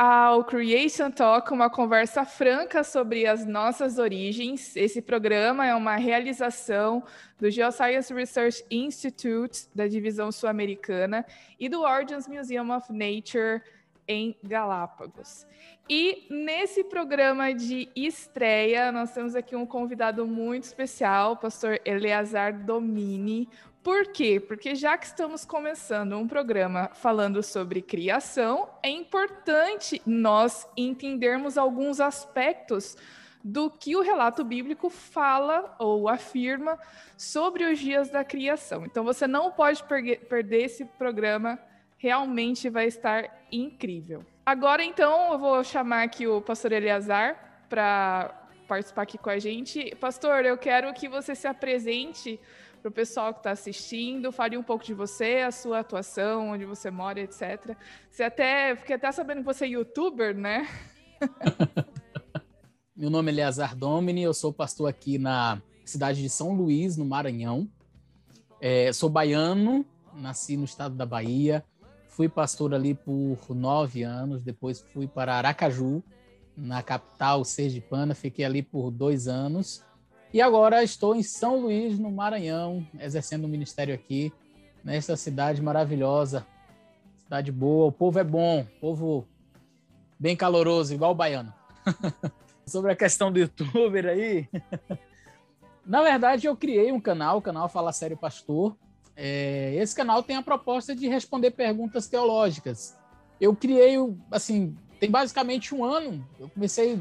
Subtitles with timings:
[0.00, 4.76] ao Creation Talk, uma conversa franca sobre as nossas origens.
[4.76, 7.02] Esse programa é uma realização
[7.36, 11.26] do Geoscience Research Institute, da divisão sul-americana,
[11.58, 13.60] e do Origins Museum of Nature
[14.06, 15.44] em Galápagos.
[15.90, 22.64] E nesse programa de estreia, nós temos aqui um convidado muito especial, o pastor Eleazar
[22.64, 23.48] Domini.
[23.88, 24.38] Por quê?
[24.38, 31.98] Porque já que estamos começando um programa falando sobre criação, é importante nós entendermos alguns
[31.98, 32.98] aspectos
[33.42, 36.78] do que o relato bíblico fala ou afirma
[37.16, 38.84] sobre os dias da criação.
[38.84, 41.58] Então você não pode perder esse programa,
[41.96, 44.22] realmente vai estar incrível.
[44.44, 49.96] Agora, então, eu vou chamar aqui o pastor Eleazar para participar aqui com a gente.
[49.96, 52.38] Pastor, eu quero que você se apresente
[52.78, 56.64] para o pessoal que está assistindo, fale um pouco de você, a sua atuação, onde
[56.64, 57.76] você mora, etc.
[58.10, 60.68] Você até, fiquei até sabendo que você é youtuber, né?
[62.96, 67.04] Meu nome é Eleazar Domini, eu sou pastor aqui na cidade de São Luís, no
[67.04, 67.68] Maranhão.
[68.60, 71.64] É, sou baiano, nasci no estado da Bahia,
[72.18, 76.02] Fui pastor ali por nove anos, depois fui para Aracaju,
[76.56, 79.84] na capital sergipana, fiquei ali por dois anos.
[80.32, 84.30] E agora estou em São Luís, no Maranhão, exercendo o um ministério aqui,
[84.84, 86.46] nesta cidade maravilhosa,
[87.16, 89.26] cidade boa, o povo é bom, povo
[90.18, 91.52] bem caloroso, igual o baiano.
[92.66, 94.46] Sobre a questão do youtuber aí,
[95.86, 98.76] na verdade eu criei um canal, o canal Fala Sério Pastor,
[99.16, 102.96] é, esse canal tem a proposta de responder perguntas teológicas.
[103.40, 103.96] Eu criei,
[104.30, 106.24] assim, tem basicamente um ano.
[106.38, 107.00] Eu comecei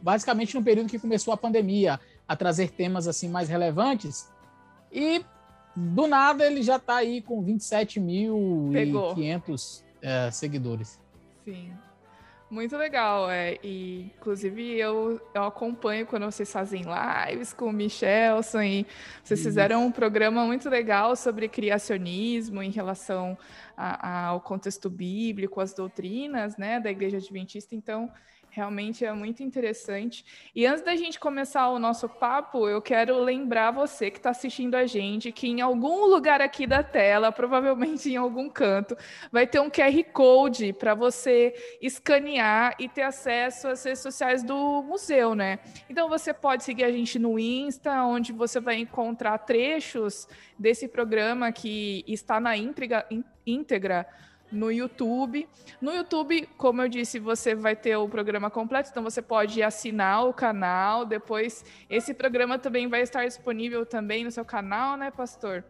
[0.00, 4.30] basicamente no período que começou a pandemia a trazer temas assim mais relevantes
[4.92, 5.24] e
[5.74, 11.00] do nada ele já está aí com 27.500 é, seguidores.
[11.44, 11.72] Sim.
[12.50, 13.58] Muito legal, é.
[13.62, 18.86] E, inclusive, eu, eu acompanho quando vocês fazem lives com o Michelson e
[19.22, 23.36] vocês fizeram um programa muito legal sobre criacionismo em relação
[23.76, 27.74] a, a, ao contexto bíblico, as doutrinas, né, da Igreja Adventista.
[27.74, 28.10] Então,
[28.50, 30.24] Realmente é muito interessante.
[30.54, 34.74] E antes da gente começar o nosso papo, eu quero lembrar você que está assistindo
[34.74, 38.96] a gente que em algum lugar aqui da tela, provavelmente em algum canto,
[39.30, 44.82] vai ter um QR Code para você escanear e ter acesso às redes sociais do
[44.82, 45.58] museu, né?
[45.88, 50.26] Então você pode seguir a gente no Insta, onde você vai encontrar trechos
[50.58, 53.06] desse programa que está na íntegra,
[53.46, 54.06] íntegra
[54.50, 55.48] no YouTube.
[55.80, 60.26] No YouTube, como eu disse, você vai ter o programa completo, então você pode assinar
[60.26, 61.04] o canal.
[61.04, 65.64] Depois, esse programa também vai estar disponível também no seu canal, né, pastor?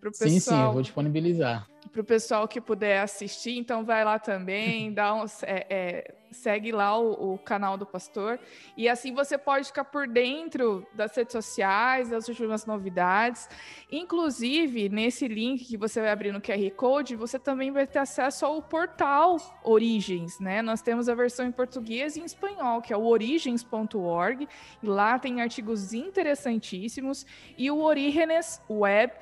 [0.00, 1.66] Pro pessoal, sim, sim, eu vou disponibilizar.
[1.94, 6.72] Para o pessoal que puder assistir, então vai lá também, dá um, é, é, segue
[6.72, 8.40] lá o, o, canal do pastor.
[8.76, 13.48] E assim você pode ficar por dentro das redes sociais, das últimas novidades.
[13.92, 18.44] Inclusive, nesse link que você vai abrir no QR Code, você também vai ter acesso
[18.44, 20.62] ao portal Origens, né?
[20.62, 24.48] Nós temos a versão em português e em espanhol, que é o origens.org.
[24.82, 27.24] E lá tem artigos interessantíssimos.
[27.56, 29.12] E o Orígenes Web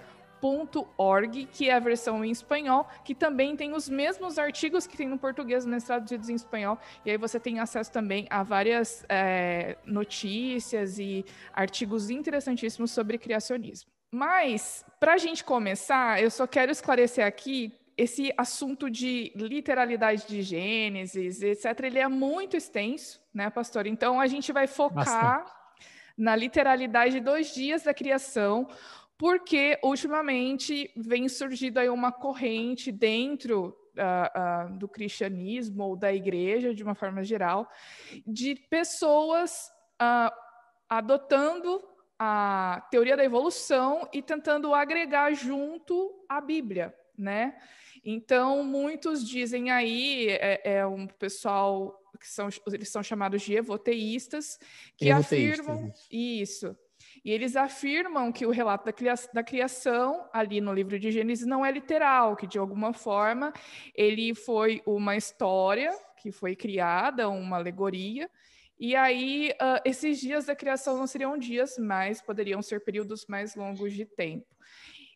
[0.42, 5.08] .org, que é a versão em espanhol, que também tem os mesmos artigos que tem
[5.08, 10.98] no português, traduzidos em espanhol, e aí você tem acesso também a várias é, notícias
[10.98, 13.90] e artigos interessantíssimos sobre criacionismo.
[14.10, 20.42] Mas, para a gente começar, eu só quero esclarecer aqui esse assunto de literalidade de
[20.42, 23.86] Gênesis, etc., ele é muito extenso, né, pastor?
[23.86, 25.52] Então, a gente vai focar Bastante.
[26.16, 28.68] na literalidade dos dias da criação,
[29.22, 36.74] porque ultimamente vem surgindo aí uma corrente dentro uh, uh, do cristianismo ou da igreja,
[36.74, 37.68] de uma forma geral,
[38.26, 39.70] de pessoas
[40.02, 40.34] uh,
[40.88, 41.80] adotando
[42.18, 47.56] a teoria da evolução e tentando agregar junto a Bíblia, né?
[48.04, 54.58] Então, muitos dizem aí, é, é um pessoal que são, eles são chamados de evoteístas,
[54.96, 56.66] que evoteístas, afirmam isso.
[56.66, 56.81] isso
[57.24, 61.46] e eles afirmam que o relato da, cria da criação, ali no livro de Gênesis,
[61.46, 63.52] não é literal, que de alguma forma
[63.94, 68.28] ele foi uma história que foi criada, uma alegoria,
[68.78, 73.54] e aí uh, esses dias da criação não seriam dias, mas poderiam ser períodos mais
[73.54, 74.46] longos de tempo.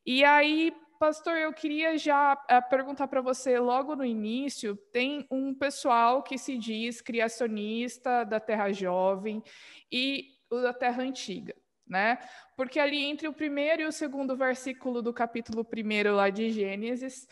[0.05, 5.53] E aí, pastor, eu queria já uh, perguntar para você logo no início: tem um
[5.53, 9.43] pessoal que se diz criacionista da Terra Jovem
[9.91, 11.55] e da Terra Antiga
[11.87, 12.19] né?
[12.57, 17.27] Porque ali entre o primeiro e o segundo versículo do capítulo primeiro lá de Gênesis,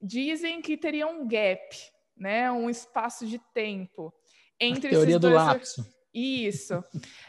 [0.00, 1.76] dizem que teria um gap,
[2.16, 2.50] né?
[2.50, 4.12] Um espaço de tempo
[4.58, 5.34] entre a teoria esses do dois...
[5.34, 6.00] lapso.
[6.12, 6.82] Isso.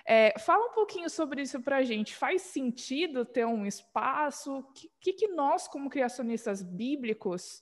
[0.06, 2.16] É, fala um pouquinho sobre isso para a gente.
[2.16, 4.58] Faz sentido ter um espaço?
[4.58, 4.64] O
[5.00, 7.62] que, que nós, como criacionistas bíblicos,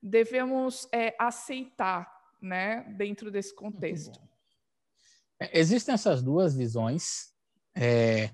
[0.00, 2.08] devemos é, aceitar
[2.40, 4.20] né, dentro desse contexto?
[5.40, 7.34] É, existem essas duas visões.
[7.74, 8.30] É...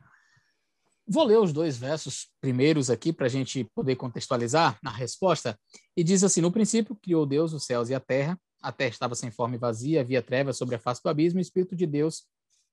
[1.09, 5.59] Vou ler os dois versos primeiros aqui para a gente poder contextualizar a resposta.
[5.97, 8.39] E diz assim: No princípio criou Deus os céus e a terra.
[8.61, 11.41] A terra estava sem forma e vazia, havia trevas sobre a face do abismo, e
[11.41, 12.25] o Espírito de Deus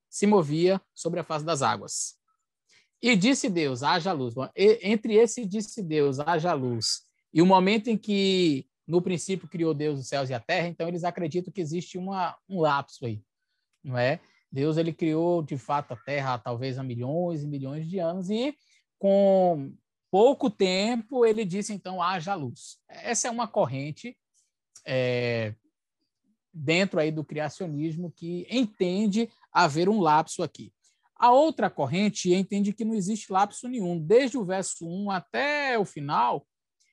[0.10, 2.16] se movia sobre a face das águas.
[3.00, 4.34] E disse Deus: haja luz.
[4.56, 7.02] E, entre esse disse Deus: haja luz.
[7.32, 10.88] E o momento em que no princípio criou Deus os céus e a terra, então
[10.88, 13.22] eles acreditam que existe uma, um lapso aí,
[13.84, 14.20] não é?
[14.54, 18.56] Deus ele criou de fato a Terra talvez há milhões e milhões de anos e
[19.00, 19.74] com
[20.12, 22.78] pouco tempo ele disse então haja luz.
[22.88, 24.16] Essa é uma corrente
[24.86, 25.56] é,
[26.54, 30.72] dentro aí do criacionismo que entende haver um lapso aqui.
[31.16, 34.00] A outra corrente entende que não existe lapso nenhum.
[34.00, 36.46] Desde o verso 1 até o final,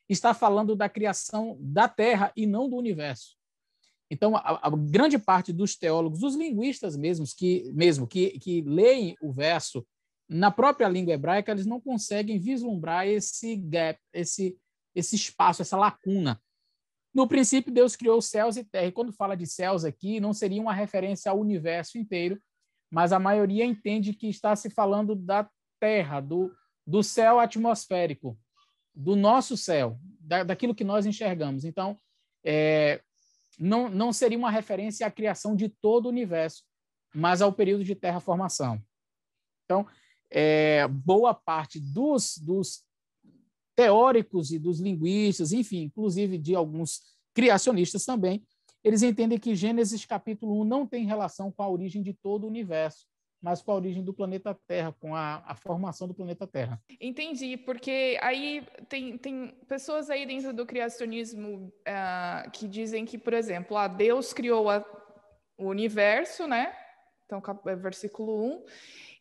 [0.09, 3.40] está falando da criação da Terra e não do universo.
[4.11, 9.17] Então, a, a, grande parte dos teólogos, dos linguistas mesmos, que, mesmo que, que leem
[9.23, 9.87] o verso
[10.29, 14.59] na própria língua hebraica, eles não conseguem vislumbrar esse gap, esse,
[14.95, 16.41] esse espaço, essa lacuna.
[17.13, 18.87] No princípio, Deus criou céus e terra.
[18.87, 22.41] E quando fala de céus aqui, não seria uma referência ao universo inteiro,
[22.91, 25.49] mas a maioria entende que está se falando da
[25.81, 26.53] terra, do,
[26.87, 28.39] do céu atmosférico,
[28.95, 31.65] do nosso céu, da, daquilo que nós enxergamos.
[31.65, 31.97] Então,
[32.45, 33.01] é,
[33.61, 36.65] não, não seria uma referência à criação de todo o universo,
[37.15, 38.83] mas ao período de terraformação.
[39.65, 39.87] Então,
[40.31, 42.83] é, boa parte dos, dos
[43.77, 47.01] teóricos e dos linguistas, enfim, inclusive de alguns
[47.35, 48.45] criacionistas também,
[48.83, 52.49] eles entendem que Gênesis capítulo 1 não tem relação com a origem de todo o
[52.49, 53.07] universo,
[53.43, 56.81] mas com a origem do planeta Terra, com a, a, formação do planeta Terra.
[57.01, 63.33] Entendi, porque aí tem, tem pessoas aí dentro do criacionismo uh, que dizem que, por
[63.33, 64.85] exemplo, ah, Deus criou a,
[65.57, 66.75] o universo, né?
[67.25, 68.65] Então, é versículo 1,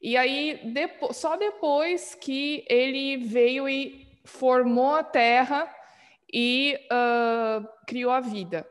[0.02, 5.74] e aí depo só depois que ele veio e formou a Terra
[6.34, 8.68] e uh, criou a vida.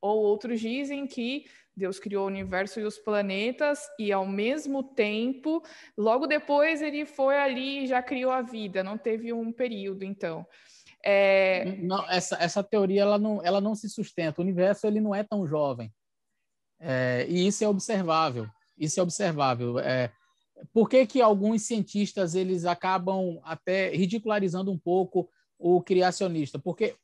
[0.00, 5.62] Ou outros dizem que Deus criou o universo e os planetas, e ao mesmo tempo,
[5.96, 10.46] logo depois ele foi ali e já criou a vida, não teve um período, então.
[11.04, 11.76] É...
[11.82, 14.40] Não, essa, essa teoria ela não, ela não se sustenta.
[14.40, 15.92] O universo ele não é tão jovem.
[16.80, 18.48] É, e isso é observável.
[18.76, 19.78] Isso é observável.
[19.78, 20.10] É,
[20.72, 25.28] por que, que alguns cientistas eles acabam até ridicularizando um pouco
[25.58, 26.58] o criacionista?
[26.58, 26.96] Porque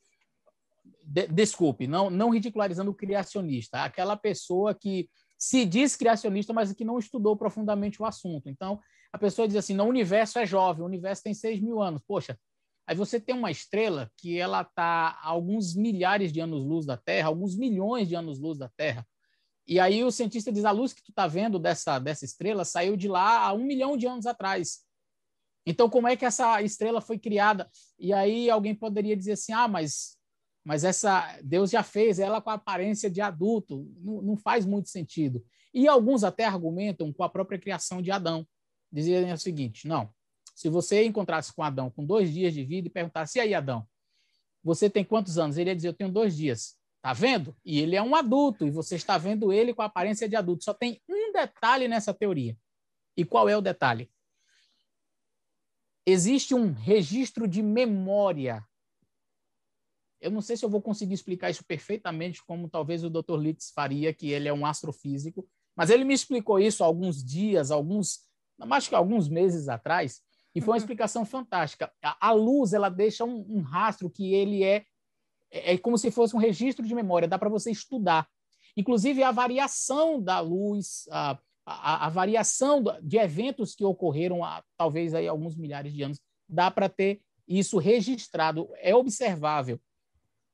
[1.04, 5.08] de, desculpe, não, não ridicularizando o criacionista, aquela pessoa que
[5.38, 8.48] se diz criacionista, mas que não estudou profundamente o assunto.
[8.48, 8.80] Então,
[9.12, 12.00] a pessoa diz assim: não, o universo é jovem, o universo tem 6 mil anos.
[12.06, 12.38] Poxa,
[12.86, 17.56] aí você tem uma estrela que ela está alguns milhares de anos-luz da Terra, alguns
[17.56, 19.04] milhões de anos-luz da Terra.
[19.66, 22.96] E aí o cientista diz: a luz que tu está vendo dessa, dessa estrela saiu
[22.96, 24.80] de lá há um milhão de anos atrás.
[25.66, 27.68] Então, como é que essa estrela foi criada?
[27.98, 30.16] E aí alguém poderia dizer assim: ah, mas
[30.64, 34.88] mas essa Deus já fez ela com a aparência de adulto, não, não, faz muito
[34.88, 35.44] sentido.
[35.74, 38.46] E alguns até argumentam com a própria criação de Adão,
[38.90, 40.12] dizendo o seguinte: não,
[40.54, 43.86] se você encontrasse com Adão com dois dias de vida e perguntasse, e aí, Adão,
[44.62, 45.56] você tem quantos anos?
[45.56, 46.76] Ele ia dizer, eu tenho dois dias.
[47.00, 47.56] Tá vendo?
[47.64, 50.62] E ele é um adulto, e você está vendo ele com a aparência de adulto.
[50.62, 52.56] Só tem um detalhe nessa teoria.
[53.16, 54.08] E qual é o detalhe?
[56.06, 58.64] Existe um registro de memória
[60.22, 63.36] eu não sei se eu vou conseguir explicar isso perfeitamente, como talvez o Dr.
[63.36, 68.20] Litz faria, que ele é um astrofísico, mas ele me explicou isso alguns dias, alguns,
[68.60, 70.22] acho que alguns meses atrás,
[70.54, 70.78] e foi uma uhum.
[70.78, 71.92] explicação fantástica.
[72.02, 74.84] A, a, luz, ela deixa um, um rastro que ele é,
[75.50, 78.28] é, é como se fosse um registro de memória, dá para você estudar.
[78.76, 85.14] Inclusive, a variação da luz, a, a, a variação de eventos que ocorreram há talvez
[85.14, 89.80] aí alguns milhares de anos, dá para ter isso registrado, é observável.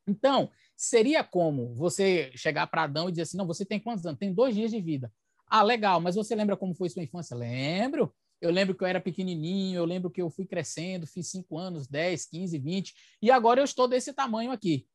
[0.08, 4.18] Então, seria como você chegar para Adão e dizer assim: não, você tem quantos anos?
[4.18, 5.12] Tem dois dias de vida.
[5.46, 7.36] Ah, legal, mas você lembra como foi sua infância?
[7.36, 8.14] Lembro.
[8.40, 11.88] Eu lembro que eu era pequenininho, eu lembro que eu fui crescendo, fiz 5 anos,
[11.88, 14.86] 10, 15, 20, e agora eu estou desse tamanho aqui.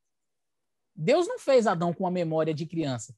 [0.96, 3.14] Deus não fez Adão com uma memória de criança.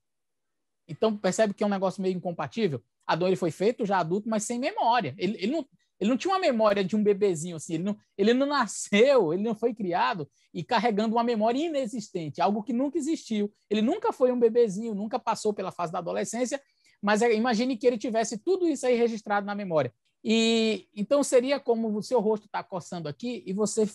[0.87, 2.83] Então, percebe que é um negócio meio incompatível?
[3.05, 5.13] Adão ele foi feito já adulto, mas sem memória.
[5.17, 5.67] Ele, ele não,
[5.99, 9.43] Ele não tinha uma memória de um bebezinho assim, ele não, ele não nasceu, ele
[9.43, 13.51] não foi criado e carregando uma memória inexistente, algo que nunca existiu.
[13.69, 16.61] Ele nunca foi um bebezinho, nunca passou pela fase da adolescência,
[17.01, 19.93] mas é, imagine que ele tivesse tudo isso aí registrado na memória.
[20.23, 23.87] E então seria como o seu rosto está coçando aqui e você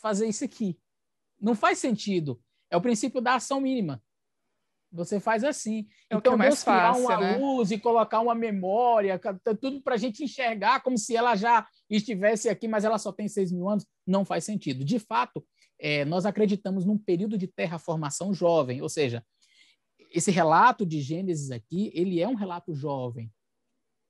[0.00, 0.78] fazer isso aqui.
[1.40, 2.40] Não faz sentido.
[2.70, 4.02] É o princípio da ação mínima.
[4.92, 5.86] Você faz assim.
[6.10, 7.36] É então, o que é mais criar fácil, uma né?
[7.38, 9.20] luz e colocar uma memória,
[9.60, 13.26] tudo para a gente enxergar como se ela já estivesse aqui, mas ela só tem
[13.26, 14.84] seis mil anos, não faz sentido.
[14.84, 15.44] De fato,
[15.78, 19.24] é, nós acreditamos num período de terraformação jovem, ou seja,
[20.10, 23.32] esse relato de Gênesis aqui, ele é um relato jovem.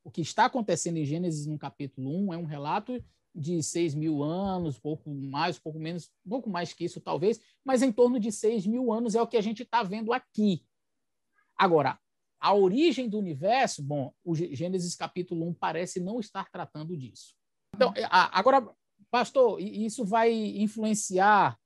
[0.05, 3.03] O que está acontecendo em Gênesis no capítulo 1 é um relato
[3.35, 7.93] de seis mil anos, pouco mais, pouco menos, pouco mais que isso talvez, mas em
[7.93, 10.65] torno de seis mil anos é o que a gente está vendo aqui.
[11.63, 11.97] Agora,
[12.41, 17.37] a origem do universo, bom, o Gênesis capítulo 1 parece não estar tratando disso.
[17.73, 18.69] Então, agora,
[19.13, 21.57] pastor, isso vai influenciar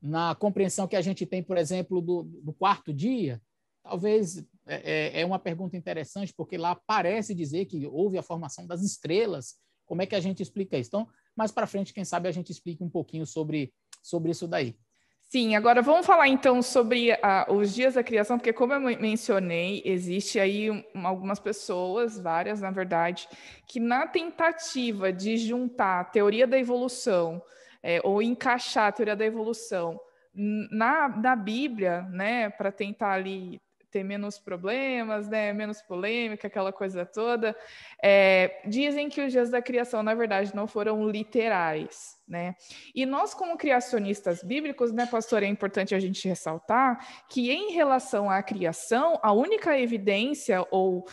[0.00, 3.42] na compreensão que a gente tem, por exemplo, do, do quarto dia?
[3.82, 8.68] Talvez é, é, é uma pergunta interessante, porque lá parece dizer que houve a formação
[8.68, 9.56] das estrelas.
[9.84, 10.90] Como é que a gente explica isso?
[10.90, 14.78] Então, mais para frente, quem sabe a gente explique um pouquinho sobre, sobre isso daí.
[15.30, 19.82] Sim, agora vamos falar então sobre uh, os dias da criação, porque como eu mencionei,
[19.84, 23.28] existe aí um, algumas pessoas, várias na verdade,
[23.66, 27.42] que na tentativa de juntar a teoria da evolução
[27.82, 30.00] é, ou encaixar a teoria da evolução
[30.32, 37.04] na, na Bíblia, né, para tentar ali ter menos problemas, né, menos polêmica, aquela coisa
[37.06, 37.56] toda.
[38.02, 42.54] É, dizem que os dias da criação, na verdade, não foram literais, né?
[42.94, 48.30] E nós, como criacionistas bíblicos, né, pastor, é importante a gente ressaltar que em relação
[48.30, 51.06] à criação, a única evidência ou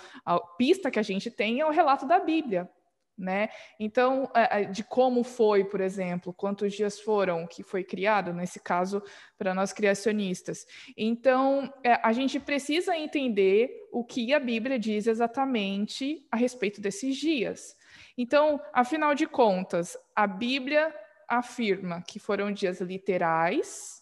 [0.58, 2.70] pista que a gente tem é o relato da Bíblia,
[3.18, 3.50] né?
[3.80, 4.30] Então,
[4.72, 9.02] de como foi, por exemplo, quantos dias foram que foi criado, nesse caso,
[9.38, 10.66] para nós criacionistas.
[10.98, 17.16] Então, é, a gente precisa entender o que a Bíblia diz exatamente a respeito desses
[17.16, 17.76] dias.
[18.18, 20.94] Então, afinal de contas, a Bíblia
[21.28, 24.02] afirma que foram dias literais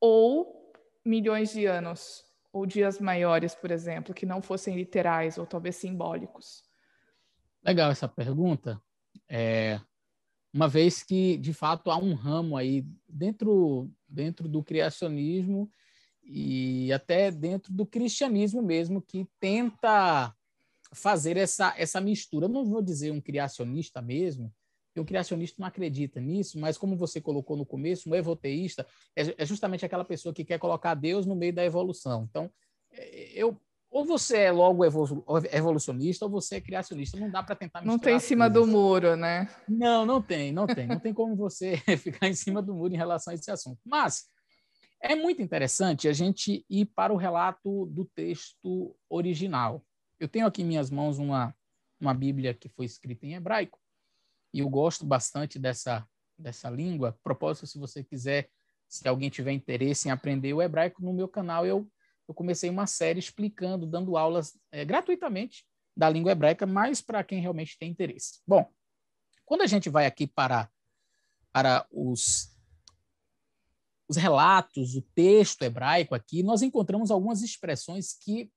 [0.00, 0.72] ou
[1.04, 6.62] milhões de anos, ou dias maiores, por exemplo, que não fossem literais ou talvez simbólicos.
[7.64, 8.82] Legal essa pergunta.
[9.28, 9.80] É,
[10.52, 15.70] uma vez que, de fato, há um ramo aí dentro, dentro do criacionismo
[16.24, 20.34] e até dentro do cristianismo mesmo que tenta
[20.92, 22.46] fazer essa, essa mistura.
[22.46, 24.52] Eu não vou dizer um criacionista mesmo,
[24.88, 29.42] porque o criacionista não acredita nisso, mas como você colocou no começo, um evoteísta é,
[29.42, 32.26] é justamente aquela pessoa que quer colocar Deus no meio da evolução.
[32.28, 32.52] Então,
[32.90, 33.58] é, eu
[33.92, 37.20] ou você é logo evolucionista ou você é criacionista.
[37.20, 39.46] Não dá para tentar Não tem em cima do muro, né?
[39.68, 40.86] Não, não tem, não tem.
[40.86, 43.78] Não tem como você ficar em cima do muro em relação a esse assunto.
[43.84, 44.24] Mas
[44.98, 49.84] é muito interessante a gente ir para o relato do texto original.
[50.18, 51.54] Eu tenho aqui em minhas mãos uma,
[52.00, 53.78] uma Bíblia que foi escrita em hebraico
[54.54, 56.08] e eu gosto bastante dessa,
[56.38, 57.18] dessa língua.
[57.22, 58.48] Propósito, se você quiser,
[58.88, 61.86] se alguém tiver interesse em aprender o hebraico, no meu canal eu
[62.28, 65.64] eu comecei uma série explicando, dando aulas é, gratuitamente
[65.96, 68.40] da língua hebraica, mas para quem realmente tem interesse.
[68.46, 68.70] Bom,
[69.44, 70.70] quando a gente vai aqui para,
[71.52, 72.56] para os,
[74.08, 78.50] os relatos, o texto hebraico aqui, nós encontramos algumas expressões que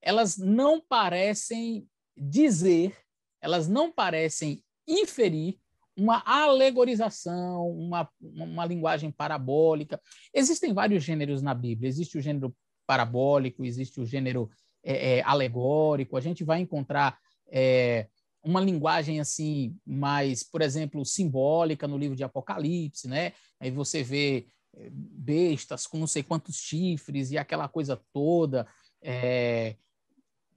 [0.00, 2.96] elas não parecem dizer,
[3.40, 5.58] elas não parecem inferir
[5.96, 10.00] uma alegorização, uma, uma linguagem parabólica.
[10.32, 11.88] Existem vários gêneros na Bíblia.
[11.88, 12.54] Existe o gênero
[12.86, 14.50] parabólico, existe o gênero
[14.82, 18.06] é, é, alegórico, a gente vai encontrar é,
[18.42, 23.32] uma linguagem assim mais, por exemplo, simbólica no livro de Apocalipse, né?
[23.58, 28.66] Aí você vê é, bestas com não sei quantos chifres e aquela coisa toda,
[29.02, 29.74] é,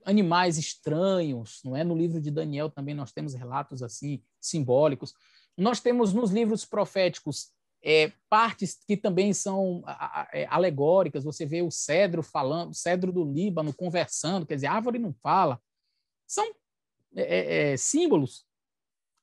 [0.04, 1.82] animais estranhos, não é?
[1.82, 5.12] No livro de Daniel também nós temos relatos assim simbólicos.
[5.56, 7.50] Nós temos nos livros proféticos
[7.82, 9.82] é, partes que também são
[10.32, 11.24] é, alegóricas.
[11.24, 15.12] Você vê o cedro falando, o cedro do Líbano conversando, quer dizer, a árvore não
[15.22, 15.60] fala.
[16.26, 16.44] São
[17.14, 18.44] é, é, é símbolos.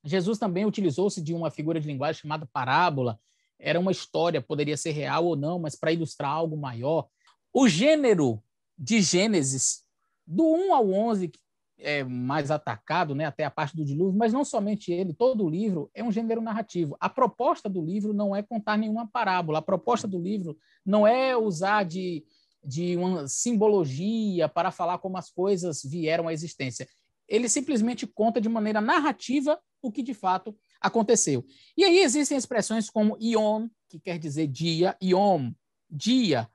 [0.03, 3.19] Jesus também utilizou-se de uma figura de linguagem chamada parábola.
[3.59, 7.07] Era uma história, poderia ser real ou não, mas para ilustrar algo maior.
[7.53, 8.41] O gênero
[8.77, 9.83] de Gênesis,
[10.25, 11.31] do 1 ao 11,
[11.79, 15.49] é, mais atacado, né, até a parte do dilúvio, mas não somente ele, todo o
[15.49, 16.97] livro é um gênero narrativo.
[16.99, 21.37] A proposta do livro não é contar nenhuma parábola, a proposta do livro não é
[21.37, 22.25] usar de,
[22.63, 26.87] de uma simbologia para falar como as coisas vieram à existência.
[27.27, 31.45] ele simplesmente conta de maneira narrativa o que de fato aconteceu.
[31.75, 35.53] E aí existem expressões como iom, que quer dizer dia, iom,
[35.89, 36.49] dia.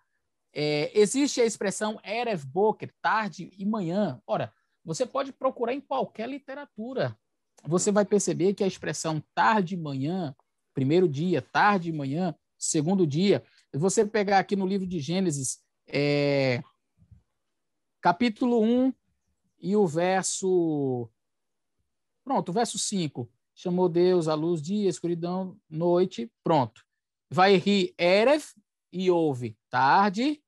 [0.55, 4.21] É, existe a expressão erev boker, tarde e manhã.
[4.27, 4.53] Ora,
[4.85, 7.17] você pode procurar em qualquer literatura.
[7.65, 10.35] Você vai perceber que a expressão tarde manhã,
[10.75, 16.63] primeiro dia, tarde manhã, segundo dia, você pegar aqui no livro de Gênesis, é,
[18.01, 18.93] capítulo 1
[19.61, 21.09] e o verso.
[22.25, 23.31] Pronto, o verso 5.
[23.55, 26.85] Chamou Deus a luz, dia, escuridão, noite, pronto.
[27.31, 28.45] Vai rir Erev
[28.93, 30.43] e houve tarde.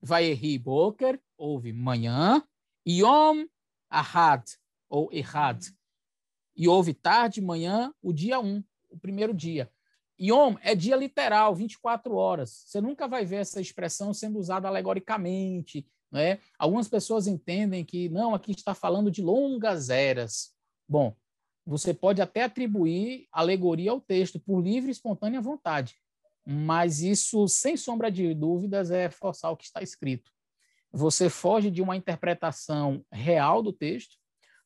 [0.00, 2.42] Vai rir Boker, houve manhã.
[2.86, 3.46] Yom
[3.98, 4.44] Ahad,
[4.88, 5.64] ou Errad.
[6.56, 9.70] E houve tarde, manhã, o dia 1, o primeiro dia.
[10.18, 12.64] Yom é dia literal, 24 horas.
[12.66, 15.86] Você nunca vai ver essa expressão sendo usada alegoricamente.
[16.10, 16.38] Né?
[16.58, 20.54] Algumas pessoas entendem que, não, aqui está falando de longas eras.
[20.88, 21.14] Bom,
[21.66, 25.96] você pode até atribuir alegoria ao texto por livre e espontânea vontade,
[26.46, 30.30] mas isso, sem sombra de dúvidas, é forçar o que está escrito.
[30.96, 34.16] Você foge de uma interpretação real do texto,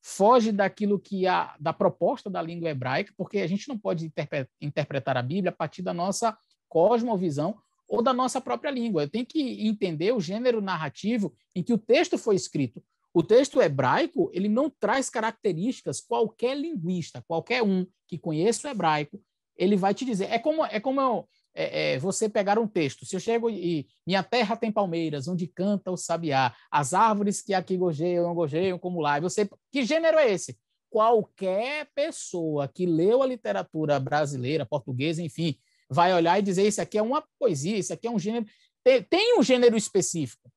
[0.00, 4.12] foge daquilo que a da proposta da língua hebraica, porque a gente não pode
[4.60, 7.58] interpretar a Bíblia a partir da nossa cosmovisão
[7.88, 9.02] ou da nossa própria língua.
[9.02, 12.80] Eu tenho que entender o gênero narrativo em que o texto foi escrito.
[13.12, 19.20] O texto hebraico ele não traz características qualquer linguista, qualquer um que conheça o hebraico,
[19.56, 20.30] ele vai te dizer.
[20.30, 23.04] É como é como eu, é, é, você pegar um texto.
[23.04, 27.54] Se eu chego e minha terra tem palmeiras, onde canta o sabiá, as árvores que
[27.54, 29.18] aqui gojeiam, não gojeiam como lá.
[29.20, 30.58] Você, que gênero é esse?
[30.88, 35.56] Qualquer pessoa que leu a literatura brasileira, portuguesa, enfim,
[35.88, 38.46] vai olhar e dizer isso aqui é uma poesia, isso aqui é um gênero.
[38.82, 40.50] Tem, tem um gênero específico.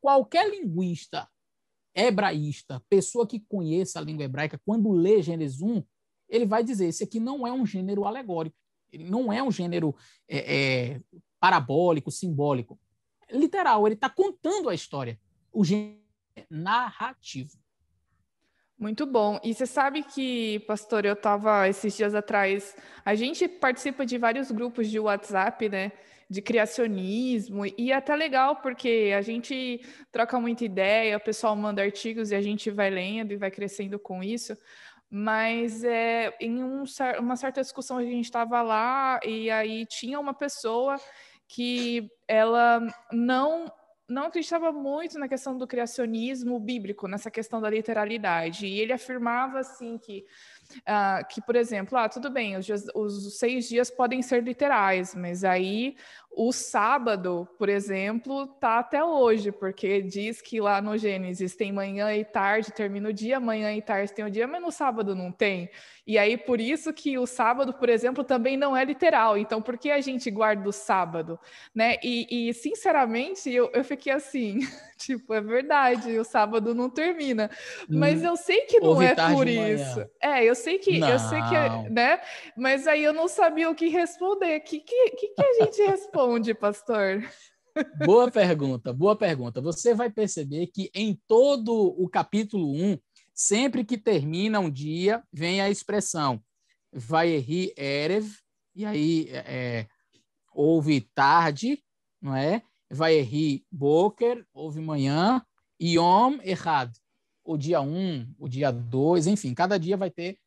[0.00, 1.28] Qualquer linguista
[1.94, 5.82] hebraísta, pessoa que conheça a língua hebraica, quando lê Gênesis 1,
[6.28, 8.56] ele vai dizer: esse aqui não é um gênero alegórico.
[8.94, 9.94] Ele não é um gênero
[10.28, 11.00] é, é,
[11.40, 12.78] parabólico, simbólico.
[13.30, 15.18] Literal, ele está contando a história.
[15.52, 15.98] O gênero
[16.50, 17.58] narrativo.
[18.78, 19.40] Muito bom.
[19.42, 22.76] E você sabe que, pastor, eu estava esses dias atrás.
[23.04, 25.92] A gente participa de vários grupos de WhatsApp, né?
[26.28, 29.80] De criacionismo, e é até legal porque a gente
[30.10, 33.98] troca muita ideia, o pessoal manda artigos e a gente vai lendo e vai crescendo
[33.98, 34.56] com isso.
[35.16, 36.82] Mas é, em um,
[37.20, 40.96] uma certa discussão a gente estava lá e aí tinha uma pessoa
[41.46, 43.72] que ela não
[44.08, 48.66] não acreditava muito na questão do criacionismo bíblico, nessa questão da literalidade.
[48.66, 50.26] E ele afirmava assim que
[50.80, 55.14] uh, que, por exemplo, ah, tudo bem, os, dias, os seis dias podem ser literais,
[55.14, 55.96] mas aí
[56.36, 62.14] o sábado, por exemplo, tá até hoje, porque diz que lá no Gênesis tem manhã
[62.14, 65.30] e tarde, termina o dia, manhã e tarde tem o dia, mas no sábado não
[65.30, 65.70] tem.
[66.06, 69.38] E aí, por isso que o sábado, por exemplo, também não é literal.
[69.38, 71.38] Então, por que a gente guarda o sábado?
[71.74, 71.96] Né?
[72.02, 74.58] E, e sinceramente, eu, eu fiquei assim,
[74.98, 77.50] tipo, é verdade, o sábado não termina.
[77.88, 80.06] Mas hum, eu sei que não é por isso.
[80.20, 81.08] É, eu sei que, não.
[81.08, 82.20] eu sei que, é, né?
[82.54, 84.58] Mas aí eu não sabia o que responder.
[84.58, 86.23] O que, que, que a gente responde,
[86.54, 87.22] pastor?
[88.04, 89.60] Boa pergunta, boa pergunta.
[89.60, 92.98] Você vai perceber que em todo o capítulo 1,
[93.34, 96.42] sempre que termina um dia, vem a expressão
[96.92, 98.26] Vaeri Erev,
[98.74, 99.88] e aí é, é,
[100.52, 101.82] houve tarde,
[102.22, 102.62] não é?
[102.90, 105.44] Vaeri Boker, houve manhã,
[105.82, 106.92] Yom Errad,
[107.44, 110.38] o dia 1, o dia 2, enfim, cada dia vai ter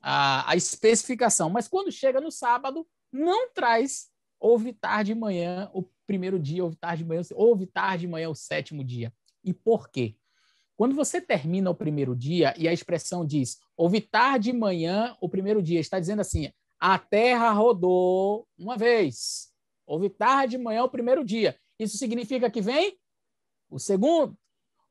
[0.00, 1.50] a, a especificação.
[1.50, 6.76] Mas quando chega no sábado, não traz houve tarde e manhã o primeiro dia, houve
[6.76, 9.12] tarde e manhã, houve tarde e manhã o sétimo dia.
[9.42, 10.16] E por quê?
[10.76, 15.28] Quando você termina o primeiro dia e a expressão diz houve tarde e manhã o
[15.28, 19.52] primeiro dia, está dizendo assim: a terra rodou uma vez.
[19.86, 21.56] Houve tarde e manhã o primeiro dia.
[21.78, 22.98] Isso significa que vem
[23.70, 24.36] o segundo.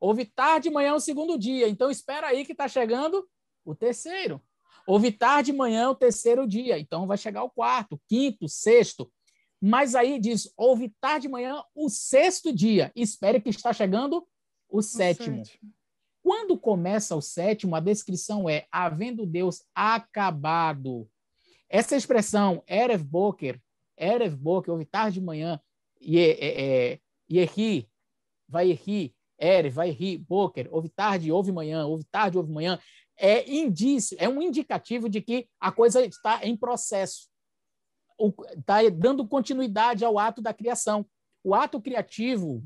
[0.00, 1.68] Houve tarde e manhã o segundo dia.
[1.68, 3.26] Então espera aí que está chegando
[3.64, 4.42] o terceiro.
[4.86, 9.12] Houve tarde e manhã o terceiro dia, então vai chegar o quarto, quinto, sexto.
[9.60, 12.92] Mas aí diz, houve tarde e manhã o sexto dia.
[12.94, 14.26] Espere que está chegando
[14.68, 15.44] o, o sétimo.
[15.44, 15.72] sétimo.
[16.22, 21.08] Quando começa o sétimo, a descrição é havendo Deus acabado.
[21.68, 23.60] Essa expressão, Erev Boker,
[23.96, 25.60] Erev Boker, houve tarde de manhã,
[26.02, 27.88] Yehi,
[28.48, 32.78] vai Yehi, Erev, vai Yehi, Boker, houve tarde, houve manhã, houve tarde, houve manhã,
[33.16, 37.28] é indício, é um indicativo de que a coisa está em processo,
[38.56, 41.06] está dando continuidade ao ato da criação.
[41.44, 42.64] O ato criativo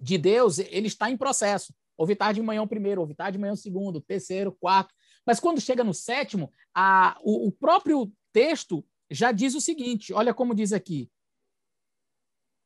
[0.00, 3.40] de Deus ele está em processo, Houve tarde de manhã o primeiro, houve tarde de
[3.40, 4.94] manhã o segundo, terceiro, quarto.
[5.26, 10.34] Mas quando chega no sétimo, a, o, o próprio texto já diz o seguinte: olha
[10.34, 11.10] como diz aqui.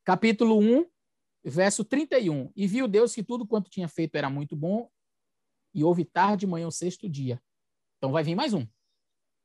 [0.03, 0.85] Capítulo 1,
[1.43, 2.51] verso 31.
[2.55, 4.89] E viu Deus que tudo quanto tinha feito era muito bom,
[5.73, 7.41] e houve tarde de manhã o sexto dia.
[7.97, 8.65] Então vai vir mais um.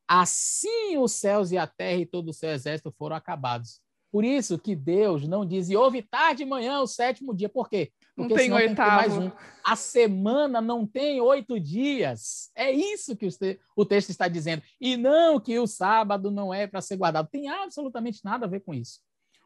[0.07, 3.81] Assim os céus e a terra e todo o seu exército foram acabados.
[4.11, 7.49] Por isso que Deus não diz, e houve tarde de manhã o sétimo dia.
[7.49, 7.91] Por quê?
[8.15, 9.19] Porque não tem oitavo.
[9.19, 9.31] Tem um.
[9.65, 12.51] A semana não tem oito dias.
[12.55, 13.27] É isso que
[13.75, 14.61] o texto está dizendo.
[14.79, 17.27] E não que o sábado não é para ser guardado.
[17.31, 18.99] Tem absolutamente nada a ver com isso.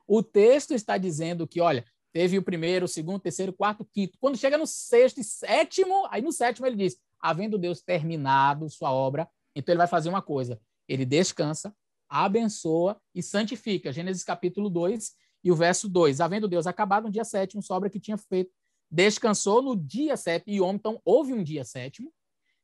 [0.06, 3.84] O texto está dizendo que, olha, teve o primeiro, o segundo, o terceiro, o quarto,
[3.84, 4.18] o quinto.
[4.20, 8.92] Quando chega no sexto e sétimo, aí no sétimo ele diz: havendo Deus terminado sua
[8.92, 11.76] obra, então ele vai fazer uma coisa: ele descansa,
[12.08, 13.92] abençoa e santifica.
[13.92, 16.22] Gênesis capítulo 2 e o verso 2.
[16.22, 18.52] Havendo Deus acabado no dia sétimo, sua obra que tinha feito,
[18.90, 22.14] descansou no dia sétimo, e homem, então houve um dia sétimo,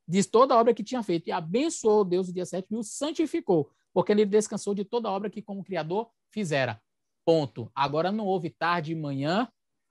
[0.06, 2.84] diz toda a obra que tinha feito, e abençoou Deus o dia sétimo e o
[2.84, 6.80] santificou, porque ele descansou de toda a obra que como Criador fizera.
[7.24, 7.70] Ponto.
[7.74, 9.48] Agora não houve tarde e manhã,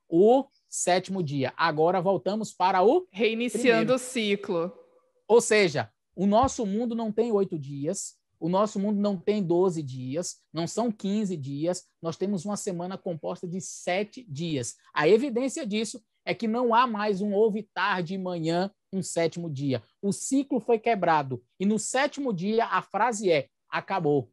[0.08, 1.52] o sétimo dia.
[1.58, 3.08] Agora voltamos para o.
[3.12, 3.96] Reiniciando primeiro.
[3.96, 4.72] o ciclo.
[5.28, 9.82] Ou seja, o nosso mundo não tem oito dias, o nosso mundo não tem 12
[9.82, 14.76] dias, não são 15 dias, nós temos uma semana composta de sete dias.
[14.94, 19.50] A evidência disso é que não há mais um houve tarde e manhã, um sétimo
[19.50, 19.82] dia.
[20.02, 21.42] O ciclo foi quebrado.
[21.60, 24.30] E no sétimo dia, a frase é: acabou.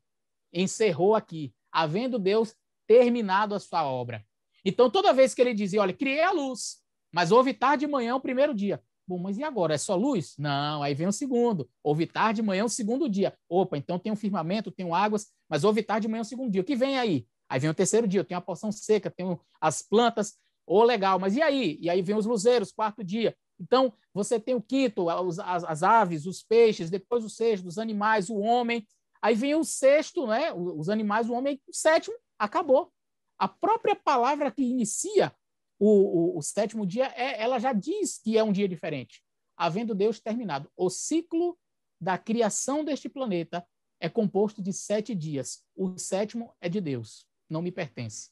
[0.52, 2.54] Encerrou aqui, havendo Deus
[2.86, 4.26] terminado a sua obra.
[4.64, 6.78] Então, toda vez que ele dizia, olha, criei a luz,
[7.12, 8.82] mas houve tarde e manhã o primeiro dia.
[9.10, 9.74] Bom, mas e agora?
[9.74, 10.36] É só luz?
[10.38, 11.68] Não, aí vem o segundo.
[11.82, 13.36] Houve tarde de manhã o segundo dia.
[13.48, 16.62] Opa, então tem um firmamento, tem águas, mas houve tarde de manhã o segundo dia.
[16.62, 17.26] O que vem aí?
[17.48, 20.34] Aí vem o terceiro dia, tem a porção seca, tem as plantas.
[20.64, 21.76] Ô, oh, legal, mas e aí?
[21.80, 23.36] E aí vem os luzeiros, quarto dia.
[23.58, 27.78] Então, você tem o quinto, as, as, as aves, os peixes, depois o sexto, os
[27.78, 28.86] animais, o homem.
[29.20, 30.52] Aí vem o sexto, né?
[30.52, 32.92] Os animais, o homem, o sétimo, acabou.
[33.36, 35.34] A própria palavra que inicia
[35.80, 39.22] o, o, o sétimo dia, é, ela já diz que é um dia diferente,
[39.56, 40.70] havendo Deus terminado.
[40.76, 41.58] O ciclo
[41.98, 43.66] da criação deste planeta
[43.98, 45.64] é composto de sete dias.
[45.74, 48.28] O sétimo é de Deus, não me pertence.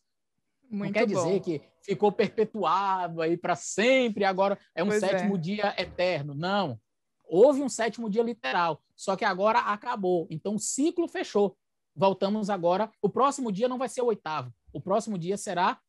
[0.71, 1.25] Muito não quer bom.
[1.25, 5.39] dizer que ficou perpetuado aí para sempre, agora é um pois sétimo é.
[5.39, 6.35] dia eterno.
[6.35, 6.79] Não.
[7.25, 10.27] Houve um sétimo dia literal, só que agora acabou.
[10.31, 11.57] Então o ciclo fechou.
[11.97, 12.91] Voltamos agora.
[13.01, 14.53] O próximo dia não vai ser o oitavo.
[14.71, 15.81] O próximo dia será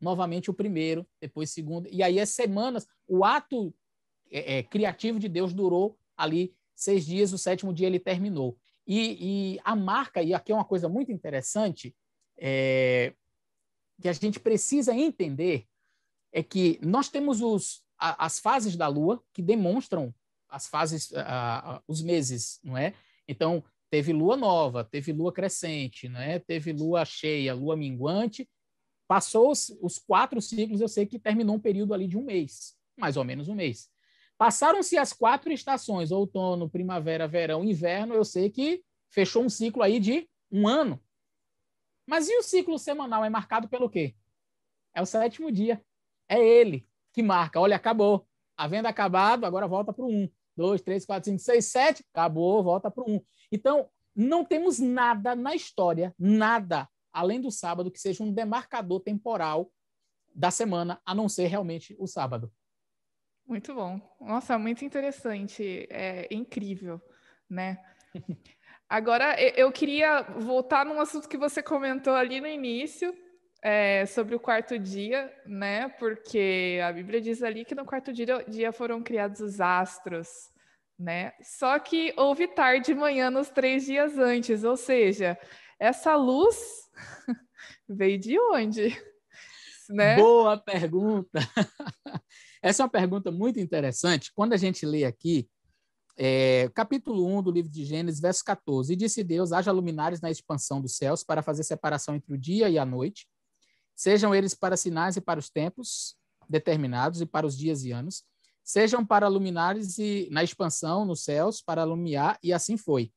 [0.00, 1.88] novamente o primeiro, depois segundo.
[1.90, 3.74] E aí, as semanas, o ato
[4.30, 8.58] é, é, criativo de Deus durou ali seis dias, o sétimo dia ele terminou.
[8.86, 11.94] E, e a marca, e aqui é uma coisa muito interessante,
[12.38, 13.14] é,
[14.00, 15.66] que a gente precisa entender,
[16.32, 20.14] é que nós temos os, a, as fases da Lua que demonstram
[20.48, 22.94] as fases, a, a, os meses, não é?
[23.26, 26.38] Então, teve lua nova, teve lua crescente, né?
[26.40, 28.48] teve lua cheia, lua minguante
[29.08, 32.76] Passou os, os quatro ciclos, eu sei que terminou um período ali de um mês,
[32.96, 33.88] mais ou menos um mês.
[34.36, 39.98] Passaram-se as quatro estações, outono, primavera, verão, inverno, eu sei que fechou um ciclo aí
[39.98, 41.02] de um ano.
[42.06, 44.14] Mas e o ciclo semanal é marcado pelo quê?
[44.94, 45.82] É o sétimo dia.
[46.28, 47.60] É ele que marca.
[47.60, 48.26] Olha, acabou.
[48.56, 50.28] Havendo acabado, agora volta para o um.
[50.56, 52.04] Dois, três, quatro, cinco, seis, sete.
[52.12, 53.20] Acabou, volta para o um.
[53.50, 59.72] Então, não temos nada na história, nada além do sábado, que seja um demarcador temporal
[60.34, 62.52] da semana, a não ser realmente o sábado.
[63.46, 63.98] Muito bom.
[64.20, 65.86] Nossa, muito interessante.
[65.88, 67.00] É incrível,
[67.48, 67.82] né?
[68.86, 73.16] Agora, eu queria voltar num assunto que você comentou ali no início,
[73.62, 75.88] é, sobre o quarto dia, né?
[75.98, 80.28] Porque a Bíblia diz ali que no quarto dia, foram criados os astros,
[80.98, 81.32] né?
[81.40, 85.38] Só que houve tarde e manhã nos três dias antes, ou seja,
[85.78, 86.86] essa luz
[87.88, 88.88] Veio de onde?
[89.88, 90.16] Né?
[90.16, 91.38] Boa pergunta.
[92.60, 94.32] Essa é uma pergunta muito interessante.
[94.34, 95.48] Quando a gente lê aqui,
[96.16, 100.28] é, capítulo 1 do livro de Gênesis, verso 14: E disse Deus: haja luminares na
[100.28, 103.28] expansão dos céus para fazer separação entre o dia e a noite,
[103.94, 106.16] sejam eles para sinais e para os tempos
[106.48, 108.24] determinados e para os dias e anos,
[108.64, 113.12] sejam para luminares e na expansão nos céus para alumiar, e assim foi.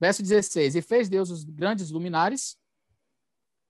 [0.00, 2.56] Verso 16: E fez Deus os grandes luminares,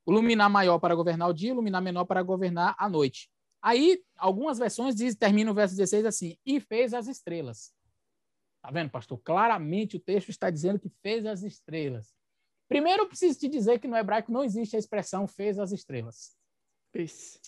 [0.07, 3.31] o luminar maior para governar o dia, o luminar menor para governar a noite.
[3.63, 7.73] Aí, algumas versões dizem, termina o verso 16 assim: E fez as estrelas.
[8.61, 9.19] Tá vendo, pastor?
[9.19, 12.15] Claramente o texto está dizendo que fez as estrelas.
[12.69, 16.35] Primeiro, eu preciso te dizer que no hebraico não existe a expressão fez as estrelas.
[16.95, 17.39] Isso.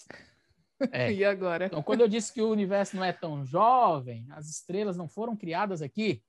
[0.93, 1.11] É.
[1.12, 1.67] e agora?
[1.67, 5.35] Então, quando eu disse que o universo não é tão jovem, as estrelas não foram
[5.37, 6.23] criadas aqui,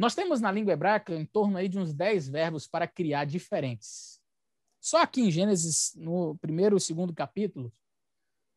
[0.00, 4.18] nós temos na língua hebraica em torno aí de uns 10 verbos para criar diferentes.
[4.80, 7.70] Só aqui em Gênesis, no primeiro e segundo capítulo,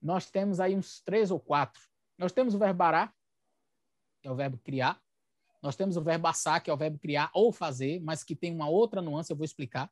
[0.02, 1.82] nós temos aí uns três ou quatro.
[2.18, 3.14] Nós temos o verbo bará,
[4.22, 5.02] que é o verbo criar.
[5.62, 8.56] Nós temos o verbo assar, que é o verbo criar ou fazer, mas que tem
[8.56, 9.92] uma outra nuance, eu vou explicar.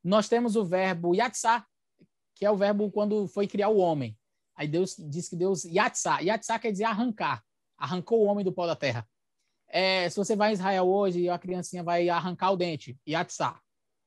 [0.00, 1.66] Nós temos o verbo yatsá,
[2.36, 4.16] que é o verbo quando foi criar o homem.
[4.54, 6.20] Aí Deus diz que Deus yatsá.
[6.20, 7.44] Yatsá quer dizer arrancar.
[7.76, 9.04] Arrancou o homem do pó da terra.
[9.76, 13.58] É, se você vai em Israel hoje e a criancinha vai arrancar o dente, yatsá,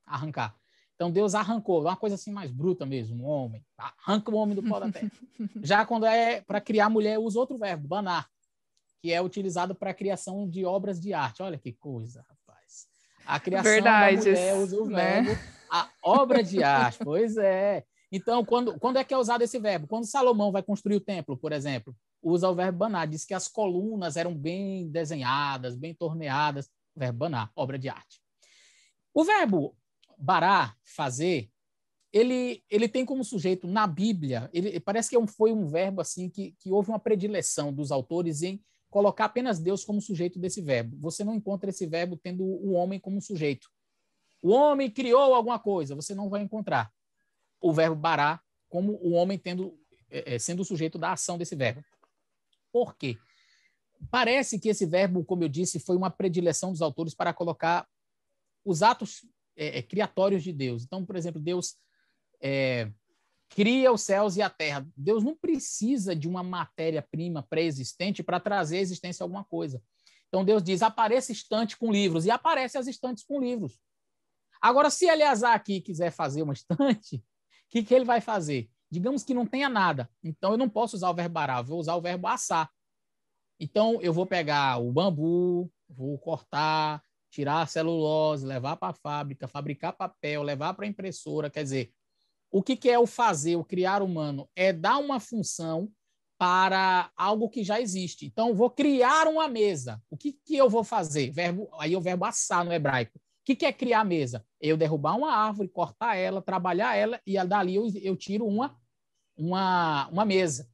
[0.06, 0.56] arrancar.
[0.94, 4.62] Então Deus arrancou, uma coisa assim mais bruta mesmo, um homem, arranca o homem do
[4.62, 5.10] pó da terra.
[5.62, 8.26] Já quando é para criar mulher, usa outro verbo, banar,
[9.02, 11.42] que é utilizado para a criação de obras de arte.
[11.42, 12.86] Olha que coisa, rapaz.
[13.26, 15.20] A criação Verdade, da mulher usa o né?
[15.20, 17.04] verbo, a obra de arte.
[17.04, 17.84] Pois é.
[18.10, 19.86] Então, quando, quando é que é usado esse verbo?
[19.86, 23.48] Quando Salomão vai construir o templo, por exemplo, usa o verbo banar, diz que as
[23.48, 28.20] colunas eram bem desenhadas, bem torneadas, verbo banar, obra de arte.
[29.14, 29.76] O verbo
[30.16, 31.50] bará, fazer,
[32.12, 36.28] ele, ele tem como sujeito na Bíblia, ele parece que é foi um verbo assim
[36.28, 40.96] que, que houve uma predileção dos autores em colocar apenas Deus como sujeito desse verbo.
[41.00, 43.68] Você não encontra esse verbo tendo o homem como sujeito.
[44.42, 46.90] O homem criou alguma coisa, você não vai encontrar
[47.60, 49.78] o verbo bará como o homem tendo
[50.10, 51.82] é, sendo o sujeito da ação desse verbo.
[52.72, 53.16] Por quê?
[54.10, 57.86] Parece que esse verbo, como eu disse, foi uma predileção dos autores para colocar
[58.64, 59.26] os atos
[59.56, 60.84] é, é, criatórios de Deus.
[60.84, 61.76] Então, por exemplo, Deus
[62.40, 62.90] é,
[63.48, 64.86] cria os céus e a terra.
[64.96, 69.82] Deus não precisa de uma matéria-prima pré-existente para trazer à existência alguma coisa.
[70.28, 73.80] Então, Deus diz: apareça estante com livros, e aparece as estantes com livros.
[74.60, 77.22] Agora, se Eleazar aqui quiser fazer uma estante, o
[77.70, 78.70] que, que ele vai fazer?
[78.90, 80.10] Digamos que não tenha nada.
[80.22, 82.70] Então, eu não posso usar o verbo arar, vou usar o verbo assar.
[83.60, 89.48] Então, eu vou pegar o bambu, vou cortar, tirar a celulose, levar para a fábrica,
[89.48, 91.50] fabricar papel, levar para a impressora.
[91.50, 91.92] Quer dizer,
[92.50, 94.48] o que, que é o fazer, o criar humano?
[94.56, 95.90] É dar uma função
[96.38, 98.24] para algo que já existe.
[98.24, 100.00] Então, vou criar uma mesa.
[100.08, 101.30] O que, que eu vou fazer?
[101.30, 103.20] Verbo, aí o verbo assar no hebraico.
[103.48, 104.44] Que, que é criar mesa?
[104.60, 108.78] Eu derrubar uma árvore, cortar ela, trabalhar ela, e dali eu, eu tiro uma,
[109.34, 110.68] uma, uma mesa.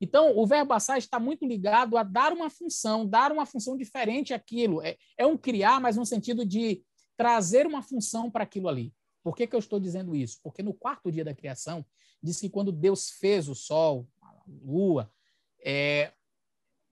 [0.00, 4.34] Então, o verbo assar está muito ligado a dar uma função, dar uma função diferente
[4.34, 4.82] àquilo.
[4.82, 6.82] É, é um criar, mas no sentido de
[7.16, 8.92] trazer uma função para aquilo ali.
[9.22, 10.40] Por que, que eu estou dizendo isso?
[10.42, 11.86] Porque no quarto dia da criação,
[12.20, 15.08] diz que quando Deus fez o sol, a lua,
[15.64, 16.12] é,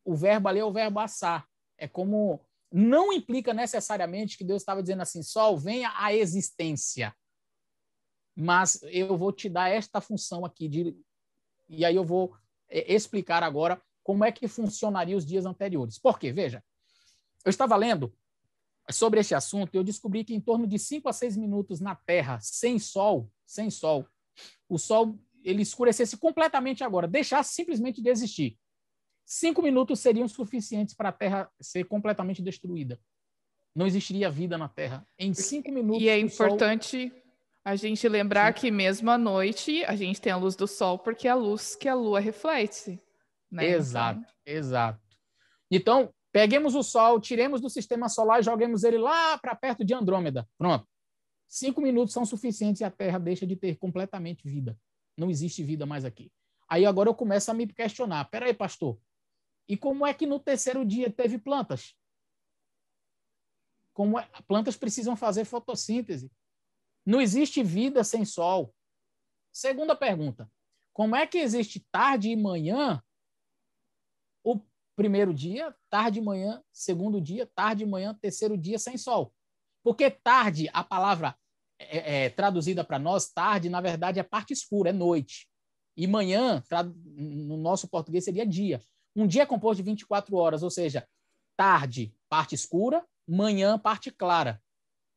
[0.04, 1.48] o verbo ali é o verbo assar.
[1.76, 2.45] É como.
[2.78, 7.16] Não implica necessariamente que Deus estava dizendo assim: sol, venha à existência.
[8.36, 10.68] Mas eu vou te dar esta função aqui.
[10.68, 10.94] De,
[11.70, 12.36] e aí eu vou
[12.68, 15.98] é, explicar agora como é que funcionaria os dias anteriores.
[15.98, 16.30] Por quê?
[16.30, 16.62] Veja,
[17.46, 18.14] eu estava lendo
[18.90, 21.94] sobre este assunto e eu descobri que em torno de 5 a 6 minutos na
[21.94, 24.06] Terra, sem sol, sem sol,
[24.68, 28.58] o sol ele escurecesse completamente agora, deixasse simplesmente de existir.
[29.28, 33.00] Cinco minutos seriam suficientes para a Terra ser completamente destruída.
[33.74, 35.04] Não existiria vida na Terra.
[35.18, 36.00] Em cinco minutos.
[36.00, 37.22] E é importante sol...
[37.64, 38.60] A gente lembrar Sim.
[38.60, 41.74] que mesmo à noite a gente tem a luz do sol porque é a luz
[41.74, 43.02] que a lua reflete.
[43.50, 43.70] Né?
[43.70, 44.30] Exato, então...
[44.46, 45.00] exato.
[45.68, 49.92] Então, peguemos o sol, tiremos do sistema solar e joguemos ele lá para perto de
[49.92, 50.48] Andrômeda.
[50.56, 50.86] Pronto.
[51.48, 54.78] Cinco minutos são suficientes e a Terra deixa de ter completamente vida.
[55.18, 56.30] Não existe vida mais aqui.
[56.68, 58.24] Aí agora eu começo a me questionar.
[58.26, 58.96] Peraí, pastor.
[59.68, 61.96] E como é que no terceiro dia teve plantas?
[63.92, 64.28] Como é?
[64.46, 66.30] plantas precisam fazer fotossíntese.
[67.04, 68.74] Não existe vida sem sol.
[69.52, 70.50] Segunda pergunta:
[70.92, 73.02] como é que existe tarde e manhã?
[74.44, 74.60] O
[74.94, 79.32] primeiro dia, tarde e manhã, segundo dia, tarde e manhã, terceiro dia sem sol.
[79.82, 81.36] Porque tarde, a palavra
[81.78, 85.48] é, é, traduzida para nós, tarde, na verdade, é parte escura, é noite.
[85.96, 86.62] E manhã,
[87.14, 88.80] no nosso português, seria dia.
[89.16, 91.08] Um dia é composto de 24 horas, ou seja,
[91.56, 94.62] tarde, parte escura, manhã, parte clara.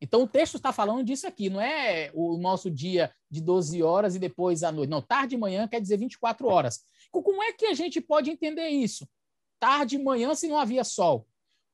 [0.01, 4.15] Então, o texto está falando disso aqui, não é o nosso dia de 12 horas
[4.15, 4.89] e depois à noite.
[4.89, 6.85] Não, tarde e manhã quer dizer 24 horas.
[7.11, 9.07] Como é que a gente pode entender isso?
[9.59, 11.27] Tarde e manhã se não havia sol.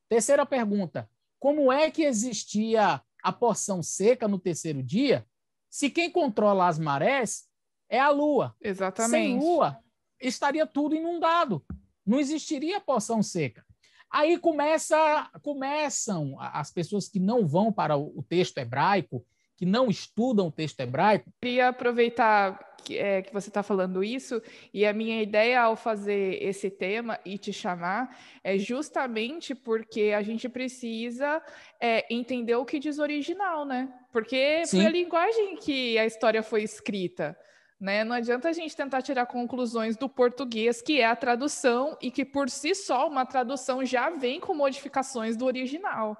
[0.09, 1.07] Terceira pergunta:
[1.39, 5.25] como é que existia a porção seca no terceiro dia
[5.69, 7.47] se quem controla as marés
[7.87, 8.55] é a lua?
[8.59, 9.11] Exatamente.
[9.11, 9.77] Sem lua,
[10.19, 11.63] estaria tudo inundado.
[12.05, 13.65] Não existiria porção seca.
[14.11, 19.25] Aí começa, começam as pessoas que não vão para o texto hebraico,
[19.57, 21.31] que não estudam o texto hebraico.
[21.41, 24.41] Queria aproveitar que, é, que você está falando isso,
[24.73, 30.21] e a minha ideia ao fazer esse tema e te chamar é justamente porque a
[30.21, 31.41] gente precisa
[31.81, 33.91] é, entender o que diz original, né?
[34.11, 34.77] Porque Sim.
[34.77, 37.35] foi a linguagem que a história foi escrita.
[37.79, 38.03] Né?
[38.03, 42.23] Não adianta a gente tentar tirar conclusões do português, que é a tradução, e que
[42.23, 46.17] por si só uma tradução já vem com modificações do original.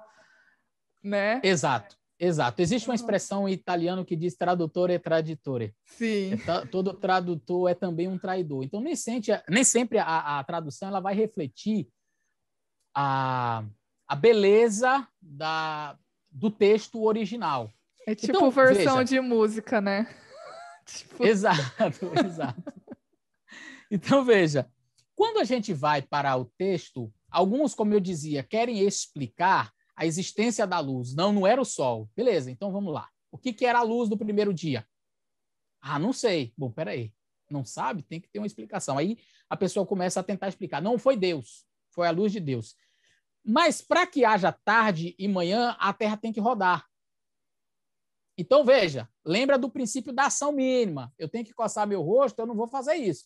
[1.02, 1.40] Né?
[1.42, 1.96] Exato.
[2.18, 2.62] Exato.
[2.62, 5.74] Existe uma expressão em italiano que diz tradutor e traditore.
[5.84, 6.32] Sim.
[6.32, 8.64] É, todo tradutor é também um traidor.
[8.64, 11.88] Então, nem sempre, nem sempre a, a tradução ela vai refletir
[12.94, 13.62] a,
[14.08, 15.98] a beleza da,
[16.30, 17.70] do texto original.
[18.06, 20.08] É tipo então, versão veja, de música, né?
[20.94, 21.24] tipo...
[21.24, 22.72] Exato, exato.
[23.90, 24.70] Então, veja,
[25.14, 30.66] quando a gente vai para o texto, alguns, como eu dizia, querem explicar a existência
[30.66, 31.14] da luz.
[31.14, 32.08] Não, não era o sol.
[32.14, 33.08] Beleza, então vamos lá.
[33.30, 34.86] O que, que era a luz do primeiro dia?
[35.80, 36.52] Ah, não sei.
[36.56, 37.12] Bom, peraí.
[37.50, 38.02] Não sabe?
[38.02, 38.98] Tem que ter uma explicação.
[38.98, 39.18] Aí
[39.48, 40.82] a pessoa começa a tentar explicar.
[40.82, 42.76] Não foi Deus, foi a luz de Deus.
[43.44, 46.84] Mas para que haja tarde e manhã, a Terra tem que rodar.
[48.38, 51.12] Então, veja, lembra do princípio da ação mínima.
[51.18, 53.24] Eu tenho que coçar meu rosto, eu não vou fazer isso.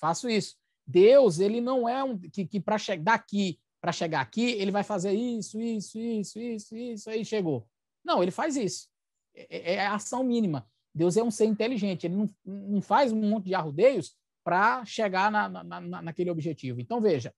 [0.00, 0.56] Faço isso.
[0.86, 4.82] Deus, ele não é um que, que para chegar daqui para chegar aqui, ele vai
[4.82, 7.68] fazer isso, isso, isso, isso, isso, aí chegou.
[8.02, 8.88] Não, ele faz isso.
[9.34, 10.66] É, é, é ação mínima.
[10.94, 15.30] Deus é um ser inteligente, ele não, não faz um monte de arrudeios para chegar
[15.30, 16.80] na, na, naquele objetivo.
[16.80, 17.34] Então, veja,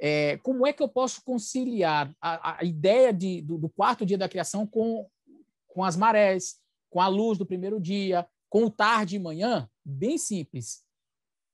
[0.00, 4.18] é, como é que eu posso conciliar a, a ideia de, do, do, quarto dia
[4.18, 5.08] da criação com,
[5.72, 6.56] com as marés,
[6.88, 9.68] com a luz do primeiro dia, com o tarde e manhã?
[9.84, 10.84] Bem simples.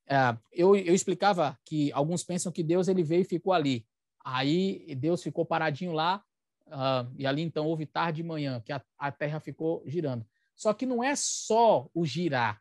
[0.09, 3.87] É, eu, eu explicava que alguns pensam que Deus ele veio e ficou ali.
[4.24, 6.22] Aí Deus ficou paradinho lá,
[6.68, 10.26] uh, e ali então houve tarde e manhã, que a, a terra ficou girando.
[10.57, 12.61] Só que não é só o girar.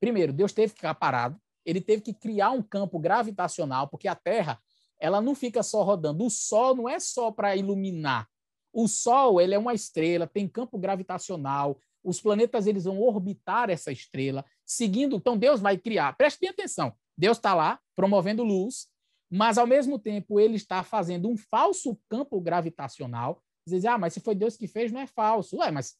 [0.00, 4.14] Primeiro, Deus teve que ficar parado, ele teve que criar um campo gravitacional, porque a
[4.14, 4.62] Terra
[5.00, 6.24] ela não fica só rodando.
[6.24, 8.28] O Sol não é só para iluminar.
[8.76, 11.80] O Sol ele é uma estrela, tem campo gravitacional.
[12.04, 15.16] Os planetas eles vão orbitar essa estrela, seguindo.
[15.16, 16.16] Então Deus vai criar.
[16.16, 16.92] Preste bem atenção.
[17.16, 18.88] Deus está lá promovendo luz
[19.30, 23.42] mas ao mesmo tempo ele está fazendo um falso campo gravitacional.
[23.66, 25.56] Diz, ah, mas se foi Deus que fez, não é falso.
[25.58, 25.96] Ué, mas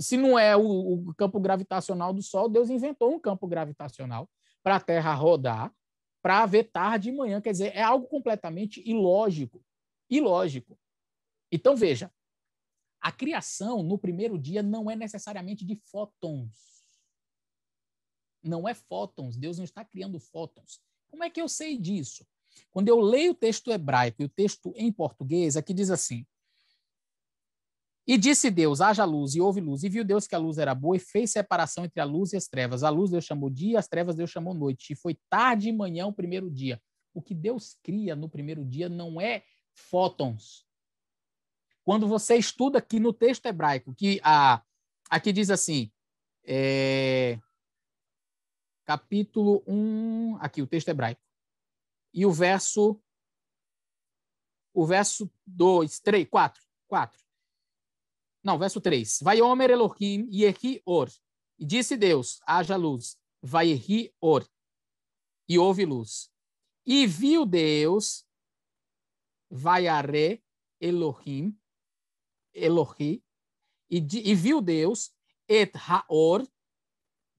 [0.00, 4.28] se não é o, o campo gravitacional do Sol, Deus inventou um campo gravitacional
[4.62, 5.72] para a Terra rodar,
[6.20, 7.40] para ver tarde e manhã.
[7.40, 9.62] Quer dizer, é algo completamente ilógico.
[10.10, 10.76] Ilógico.
[11.50, 12.12] Então, veja,
[13.00, 16.56] a criação no primeiro dia não é necessariamente de fótons.
[18.42, 19.36] Não é fótons.
[19.36, 20.80] Deus não está criando fótons.
[21.08, 22.26] Como é que eu sei disso?
[22.70, 26.26] Quando eu leio o texto hebraico e o texto em português, aqui diz assim:
[28.06, 29.82] E disse Deus: haja luz, e houve luz.
[29.84, 32.36] E viu Deus que a luz era boa, e fez separação entre a luz e
[32.36, 32.82] as trevas.
[32.82, 34.92] A luz Deus chamou dia, as trevas Deus chamou noite.
[34.92, 36.80] E foi tarde e manhã o primeiro dia.
[37.14, 39.42] O que Deus cria no primeiro dia não é
[39.74, 40.65] fótons.
[41.86, 44.60] Quando você estuda aqui no texto hebraico, que a,
[45.08, 45.88] aqui diz assim,
[46.42, 47.38] é,
[48.84, 51.22] capítulo 1, aqui o texto hebraico.
[52.12, 53.00] E o verso
[54.74, 57.22] o verso 2, 3, 4, 4.
[58.42, 59.20] Não, verso 3.
[59.22, 61.08] Vai Omer Elohim Yehi Or.
[61.56, 63.16] E disse Deus, haja luz.
[63.40, 63.80] Vai
[64.20, 64.44] Or.
[65.48, 66.32] E houve luz.
[66.84, 68.26] E viu Deus,
[69.48, 70.42] vai Are
[70.80, 71.56] Elohim,
[72.56, 73.22] Elohi,
[73.90, 75.12] e, e viu Deus,
[75.48, 76.46] et Haor,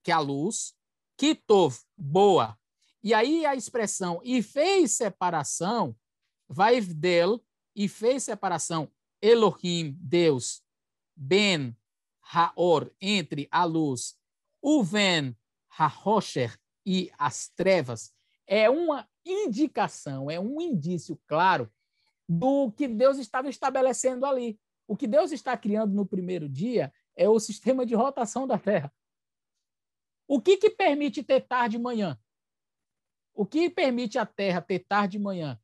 [0.02, 0.74] que é a luz,
[1.16, 2.58] Kitov, boa.
[3.02, 5.96] E aí a expressão e fez separação,
[6.48, 10.62] vai del, e fez separação, Elohim, Deus,
[11.14, 11.76] Ben,
[12.32, 14.16] Haor, entre a luz,
[14.62, 15.36] Uven,
[15.78, 18.12] Hahosher e as trevas,
[18.46, 21.70] é uma indicação, é um indício claro
[22.28, 24.58] do que Deus estava estabelecendo ali.
[24.88, 28.90] O que Deus está criando no primeiro dia é o sistema de rotação da Terra.
[30.26, 32.18] O que, que permite ter tarde e manhã?
[33.34, 35.60] O que permite a Terra ter tarde e manhã?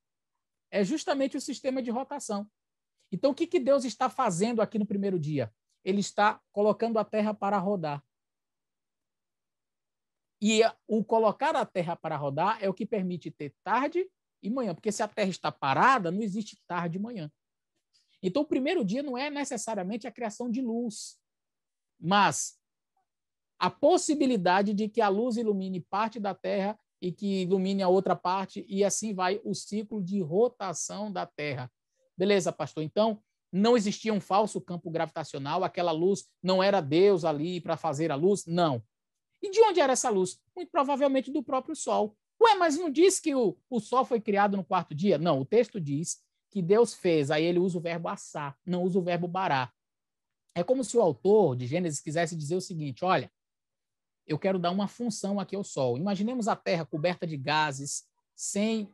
[0.71, 2.49] É justamente o sistema de rotação.
[3.11, 5.53] Então, o que, que Deus está fazendo aqui no primeiro dia?
[5.83, 8.05] Ele está colocando a Terra para rodar.
[10.41, 14.07] E o colocar a Terra para rodar é o que permite ter tarde
[14.43, 17.33] e manhã, porque se a Terra está parada, não existe tarde e manhã.
[18.27, 21.19] Então, o primeiro dia não é necessariamente a criação de luz,
[22.01, 22.59] mas
[23.59, 28.17] a possibilidade de que a luz ilumine parte da Terra e que ilumine a outra
[28.17, 31.71] parte, e assim vai o ciclo de rotação da Terra.
[32.17, 32.83] Beleza, pastor?
[32.83, 33.23] Então,
[33.53, 38.15] não existia um falso campo gravitacional, aquela luz não era Deus ali para fazer a
[38.15, 38.47] luz?
[38.47, 38.83] Não.
[39.43, 40.41] E de onde era essa luz?
[40.57, 42.17] Muito provavelmente do próprio sol.
[42.43, 45.19] Ué, mas não diz que o, o sol foi criado no quarto dia?
[45.19, 46.24] Não, o texto diz
[46.55, 49.73] que Deus fez, aí ele usa o verbo assar, não usa o verbo bará.
[50.55, 53.29] É como se o autor de Gênesis quisesse dizer o seguinte: olha,
[54.25, 55.99] eu quero dar uma função aqui ao Sol.
[55.99, 58.05] Imaginemos a Terra coberta de gases,
[58.37, 58.89] sem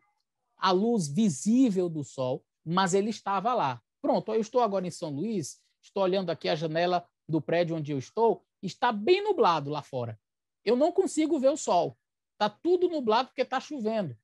[0.57, 3.83] a luz visível do Sol, mas ele estava lá.
[4.01, 7.93] Pronto, eu estou agora em São Luís, estou olhando aqui a janela do prédio onde
[7.93, 10.19] eu estou, está bem nublado lá fora.
[10.65, 11.95] Eu não consigo ver o Sol.
[12.33, 14.17] Está tudo nublado porque está chovendo.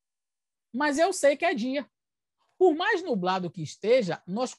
[0.72, 1.86] Mas eu sei que é dia.
[2.58, 4.54] Por mais nublado que esteja, nós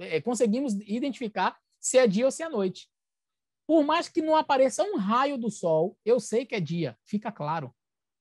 [0.00, 2.88] é, conseguimos identificar se é dia ou se é noite.
[3.66, 7.32] Por mais que não apareça um raio do sol, eu sei que é dia, fica
[7.32, 7.74] claro.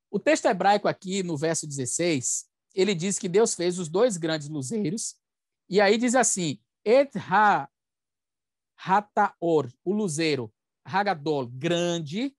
[0.10, 4.48] O texto hebraico aqui, no verso 16, ele diz que Deus fez os dois grandes
[4.48, 5.16] luzeiros,
[5.70, 7.70] e aí diz assim: Et ha
[8.78, 10.54] hataor, o luzeiro,
[10.84, 12.36] hagadol, grande,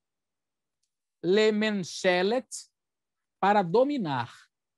[1.22, 2.46] lemenchelet,
[3.40, 4.32] para dominar,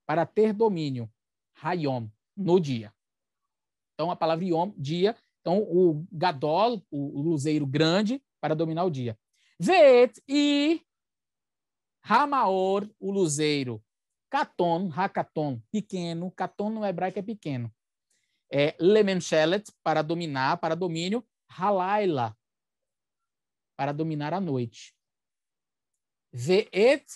[0.05, 1.11] para ter domínio,
[1.61, 2.93] hayom, no dia.
[3.93, 9.17] Então, a palavra yom, dia, então, o Gadol, o, luzeiro grande, para dominar o dia.
[9.59, 10.81] Vet e
[12.01, 13.83] Ramaor, o luzeiro.
[14.29, 16.31] Katon, Hakaton, pequeno.
[16.31, 17.73] Katon no hebraico é pequeno.
[18.51, 21.25] É, Lemenchelet, para dominar, para domínio.
[21.49, 22.37] Halaila,
[23.77, 24.93] para dominar a noite.
[26.33, 27.07] Veet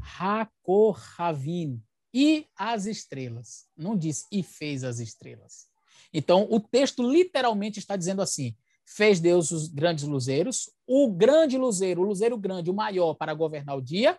[0.00, 1.82] Hakohavin,
[2.14, 3.66] e as estrelas.
[3.76, 5.66] Não diz e fez as estrelas.
[6.12, 8.56] Então, o texto literalmente está dizendo assim:
[8.86, 13.76] fez Deus os grandes luzeiros, o grande luzeiro, o luzeiro grande, o maior para governar
[13.76, 14.16] o dia,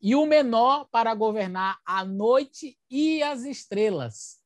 [0.00, 4.38] e o menor para governar a noite e as estrelas.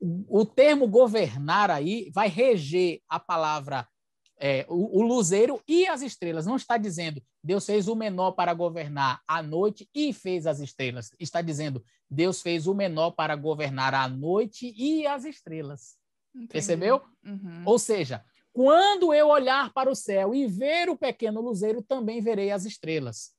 [0.00, 3.88] O termo governar aí vai reger a palavra
[4.38, 6.46] é, o, o luzeiro e as estrelas.
[6.46, 11.10] Não está dizendo Deus fez o menor para governar a noite e fez as estrelas.
[11.18, 15.96] Está dizendo Deus fez o menor para governar a noite e as estrelas.
[16.34, 16.48] Entendi.
[16.48, 17.02] Percebeu?
[17.24, 17.62] Uhum.
[17.64, 22.50] Ou seja, quando eu olhar para o céu e ver o pequeno luzeiro, também verei
[22.50, 23.32] as estrelas.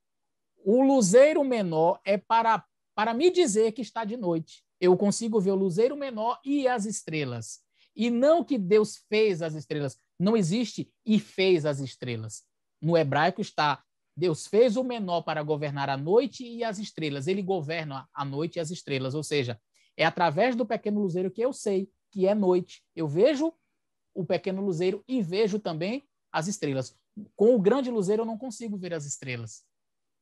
[0.64, 4.64] O luzeiro menor é para, para me dizer que está de noite.
[4.80, 7.65] Eu consigo ver o luzeiro menor e as estrelas.
[7.96, 9.98] E não que Deus fez as estrelas.
[10.20, 12.44] Não existe e fez as estrelas.
[12.82, 13.84] No hebraico está
[14.18, 17.28] Deus fez o menor para governar a noite e as estrelas.
[17.28, 19.14] Ele governa a noite e as estrelas.
[19.14, 19.60] Ou seja,
[19.98, 22.82] é através do pequeno luzeiro que eu sei que é noite.
[22.96, 23.54] Eu vejo
[24.14, 26.98] o pequeno luzeiro e vejo também as estrelas.
[27.36, 29.66] Com o grande luzeiro eu não consigo ver as estrelas.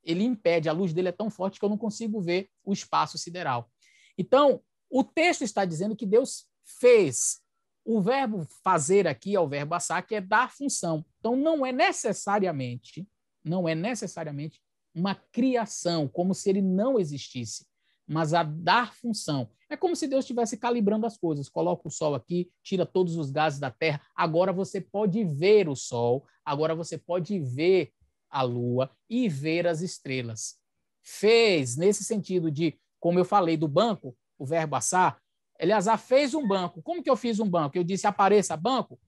[0.03, 3.17] Ele impede, a luz dele é tão forte que eu não consigo ver o espaço
[3.17, 3.71] sideral.
[4.17, 7.42] Então, o texto está dizendo que Deus fez
[7.85, 11.05] o verbo fazer aqui é o verbo assar, que é dar função.
[11.19, 13.07] Então, não é necessariamente,
[13.43, 14.61] não é necessariamente
[14.95, 17.65] uma criação, como se ele não existisse,
[18.07, 19.49] mas a dar função.
[19.69, 21.49] É como se Deus estivesse calibrando as coisas.
[21.49, 24.01] Coloca o sol aqui, tira todos os gases da terra.
[24.15, 27.91] Agora você pode ver o sol, agora você pode ver
[28.29, 30.57] a lua e ver as estrelas.
[31.01, 35.21] Fez, nesse sentido de, como eu falei do banco, o verbo assar,
[35.59, 36.81] Eleazar fez um banco.
[36.81, 37.77] Como que eu fiz um banco?
[37.77, 38.99] Eu disse, apareça banco.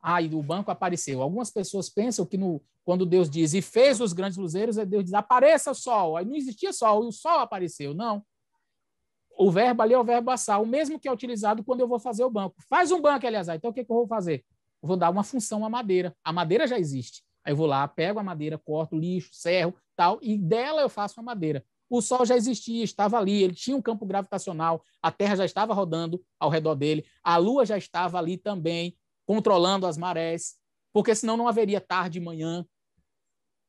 [0.00, 1.22] Ah, o banco apareceu.
[1.22, 5.04] Algumas pessoas pensam que no, quando Deus diz e fez os grandes luzeiros, é Deus
[5.04, 6.16] diz apareça sol.
[6.16, 7.94] Aí não existia sol e o sol apareceu.
[7.94, 8.24] Não.
[9.38, 11.98] O verbo ali é o verbo assar, o mesmo que é utilizado quando eu vou
[11.98, 12.56] fazer o banco.
[12.68, 13.56] Faz um banco, Eleazar.
[13.56, 14.44] Então o que, que eu vou fazer?
[14.82, 16.14] Eu vou dar uma função à madeira.
[16.24, 17.22] A madeira já existe.
[17.44, 21.18] Aí eu vou lá, pego a madeira, corto lixo, serro, tal, e dela eu faço
[21.18, 25.36] a madeira o Sol já existia, estava ali, ele tinha um campo gravitacional, a Terra
[25.36, 30.54] já estava rodando ao redor dele, a Lua já estava ali também, controlando as marés,
[30.90, 32.66] porque senão não haveria tarde e manhã.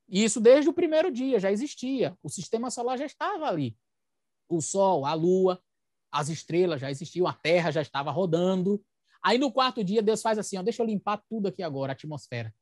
[0.07, 3.77] E isso desde o primeiro dia já existia, o sistema solar já estava ali.
[4.47, 5.61] O Sol, a Lua,
[6.09, 8.81] as estrelas já existiam, a Terra já estava rodando.
[9.21, 11.93] Aí no quarto dia, Deus faz assim: ó, deixa eu limpar tudo aqui agora, a
[11.93, 12.53] atmosfera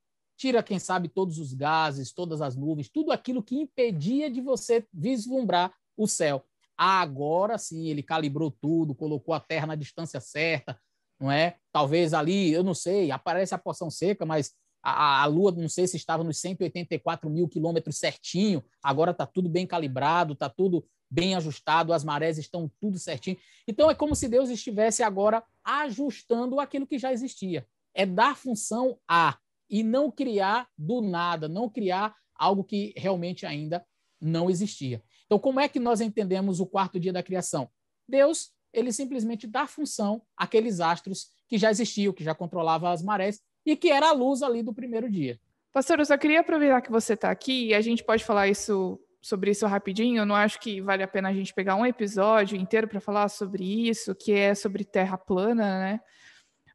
[0.42, 4.84] tira, quem sabe, todos os gases, todas as nuvens, tudo aquilo que impedia de você
[4.92, 6.44] vislumbrar o céu.
[6.76, 10.80] Agora sim, ele calibrou tudo, colocou a Terra na distância certa,
[11.20, 11.58] não é?
[11.72, 15.86] Talvez ali, eu não sei, aparece a porção seca, mas a, a Lua, não sei
[15.86, 21.36] se estava nos 184 mil quilômetros certinho, agora está tudo bem calibrado, está tudo bem
[21.36, 23.38] ajustado, as marés estão tudo certinho.
[23.68, 27.64] Então é como se Deus estivesse agora ajustando aquilo que já existia.
[27.94, 29.38] É dar função a
[29.72, 33.84] e não criar do nada, não criar algo que realmente ainda
[34.20, 35.02] não existia.
[35.26, 37.70] Então, como é que nós entendemos o quarto dia da criação?
[38.08, 43.40] Deus, ele simplesmente dá função àqueles astros que já existiam, que já controlavam as marés
[43.66, 45.40] e que era a luz ali do primeiro dia.
[45.72, 49.00] Pastor, eu só queria aproveitar que você está aqui e a gente pode falar isso
[49.22, 50.22] sobre isso rapidinho.
[50.22, 53.30] Eu não acho que vale a pena a gente pegar um episódio inteiro para falar
[53.30, 56.00] sobre isso, que é sobre terra plana, né?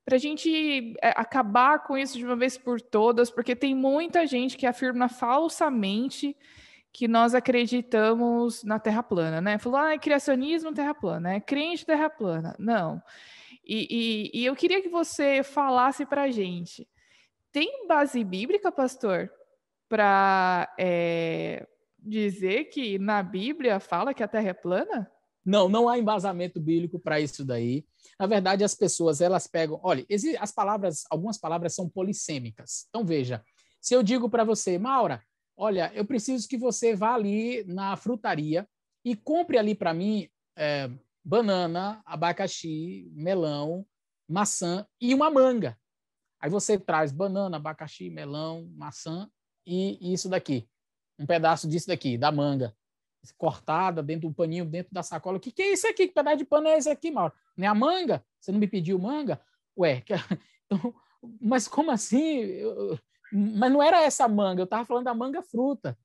[0.07, 4.25] Para a gente é, acabar com isso de uma vez por todas, porque tem muita
[4.25, 6.37] gente que afirma falsamente
[6.93, 9.59] que nós acreditamos na Terra plana, né?
[9.59, 12.55] Falou, ah, é criacionismo, Terra plana, é crente, Terra plana.
[12.57, 13.03] Não.
[13.65, 16.89] E, e, e eu queria que você falasse para a gente,
[17.51, 19.29] tem base bíblica, pastor,
[19.89, 21.67] para é,
[21.99, 25.11] dizer que na Bíblia fala que a Terra é plana?
[25.47, 27.87] Não, não há embasamento bíblico para isso daí.
[28.19, 30.05] Na verdade, as pessoas elas pegam, olha,
[30.41, 32.87] as palavras, algumas palavras são polissêmicas.
[32.89, 33.45] Então veja,
[33.81, 35.23] se eu digo para você, Maura,
[35.57, 38.69] olha, eu preciso que você vá ali na frutaria
[39.05, 40.91] e compre ali para mim é,
[41.25, 43.87] banana, abacaxi, melão,
[44.29, 45.79] maçã e uma manga.
[46.41, 49.31] Aí você traz banana, abacaxi, melão, maçã
[49.65, 50.69] e isso daqui.
[51.17, 52.75] Um pedaço disso daqui, da manga.
[53.37, 55.37] Cortada dentro do paninho, dentro da sacola.
[55.37, 56.09] O que, que é isso aqui?
[56.09, 57.33] Que pedaço de pano é esse aqui, Mauro?
[57.57, 58.25] Não é a manga?
[58.41, 59.41] Você não me pediu manga?
[59.77, 60.13] Ué, que...
[60.67, 60.95] então,
[61.41, 62.41] mas como assim?
[62.41, 62.99] Eu
[63.33, 65.99] mas não era essa manga, eu estava falando da manga fruta.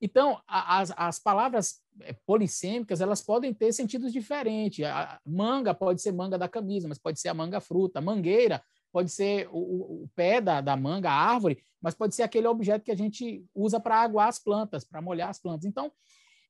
[0.00, 4.84] Então, as, as palavras é, polissêmicas, elas podem ter sentidos diferentes.
[4.84, 8.00] A manga pode ser manga da camisa, mas pode ser a manga fruta.
[8.00, 12.46] Mangueira pode ser o, o pé da, da manga, a árvore, mas pode ser aquele
[12.46, 15.66] objeto que a gente usa para aguar as plantas, para molhar as plantas.
[15.66, 15.92] Então,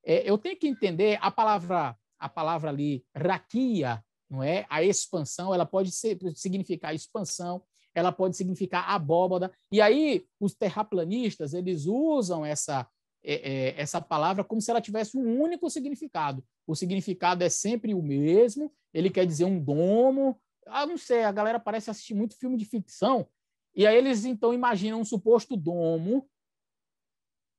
[0.04, 4.66] é, eu tenho que entender a palavra, a palavra ali, raquia, não é?
[4.68, 7.62] A expansão, ela pode ser, significar expansão,
[7.94, 9.52] ela pode significar abóbada.
[9.72, 12.88] E aí os terraplanistas eles usam essa
[13.22, 16.42] é, é, essa palavra como se ela tivesse um único significado.
[16.66, 18.72] O significado é sempre o mesmo.
[18.94, 20.40] Ele quer dizer um domo.
[20.66, 21.24] Ah, não sei.
[21.24, 23.28] A galera parece assistir muito filme de ficção.
[23.74, 26.28] E aí eles então imaginam um suposto domo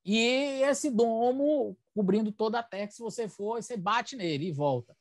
[0.03, 2.91] e esse domo cobrindo toda a terra.
[2.91, 4.95] Se você for, você bate nele e volta.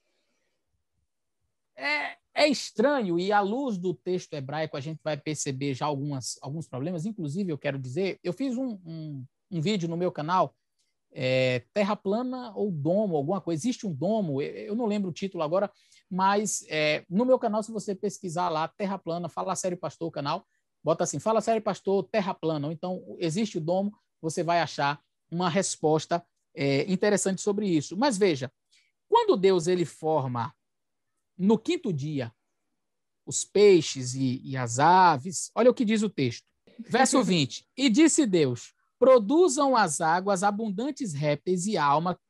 [1.76, 6.38] É, é estranho, e à luz do texto hebraico a gente vai perceber já algumas,
[6.42, 7.06] alguns problemas.
[7.06, 10.54] Inclusive, eu quero dizer, eu fiz um, um, um vídeo no meu canal,
[11.12, 13.60] é, Terra Plana ou Domo, alguma coisa.
[13.60, 15.70] Existe um domo, eu não lembro o título agora,
[16.10, 20.12] mas é, no meu canal, se você pesquisar lá, Terra Plana, Fala Sério Pastor, o
[20.12, 20.46] canal,
[20.84, 22.66] bota assim, Fala Sério Pastor, Terra Plana.
[22.66, 26.24] Ou então, existe o domo, você vai achar uma resposta
[26.54, 27.96] é, interessante sobre isso.
[27.96, 28.52] Mas veja,
[29.08, 30.54] quando Deus ele forma
[31.36, 32.32] no quinto dia,
[33.30, 35.50] os peixes e, e as aves.
[35.54, 36.46] Olha o que diz o texto.
[36.80, 37.66] Verso 20.
[37.76, 42.20] E disse Deus: produzam as águas abundantes répteis e alma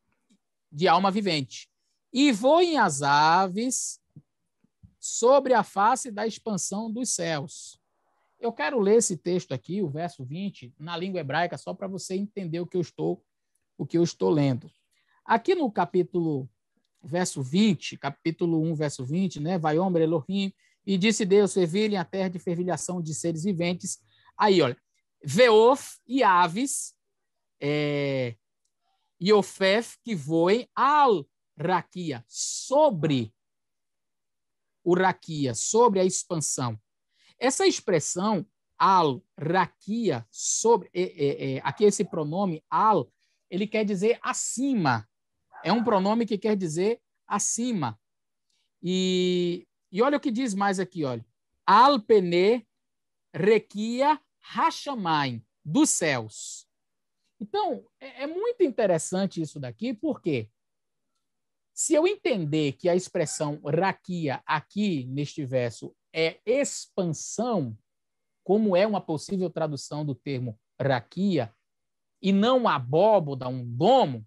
[0.73, 1.69] de alma vivente,
[2.13, 4.01] e voem as aves
[5.01, 7.81] sobre a face da expansão dos céus.
[8.39, 12.15] Eu quero ler esse texto aqui, o verso 20, na língua hebraica, só para você
[12.15, 13.21] entender o que eu estou
[13.81, 14.71] o que eu estou lendo.
[15.25, 16.47] Aqui no capítulo
[17.03, 19.59] verso 20, capítulo 1, verso 20, né?
[19.59, 20.53] Vai homem Elohim,
[20.85, 23.99] e disse Deus, fervilhem a terra de fervilhação de seres viventes.
[24.37, 24.77] Aí, olha,
[25.25, 26.95] Veof e aves,
[27.59, 28.37] é,
[29.35, 31.27] Ofef que voem al
[31.59, 33.33] raquia, sobre
[34.85, 36.79] o raquia, sobre a expansão.
[37.39, 38.47] Essa expressão
[38.79, 43.11] al raquia, sobre, é, é, é, aqui esse pronome al,
[43.51, 45.09] ele quer dizer acima,
[45.65, 47.99] é um pronome que quer dizer acima.
[48.83, 51.25] E, e olha o que diz mais aqui, olha.
[51.67, 52.67] Alpene
[53.35, 56.67] requia rachamain, dos céus.
[57.41, 60.51] Então, é, é muito interessante isso daqui, porque
[61.75, 67.77] se eu entender que a expressão raquia aqui neste verso é expansão,
[68.45, 71.55] como é uma possível tradução do termo raquia,
[72.21, 74.27] e não abóboda, um domo,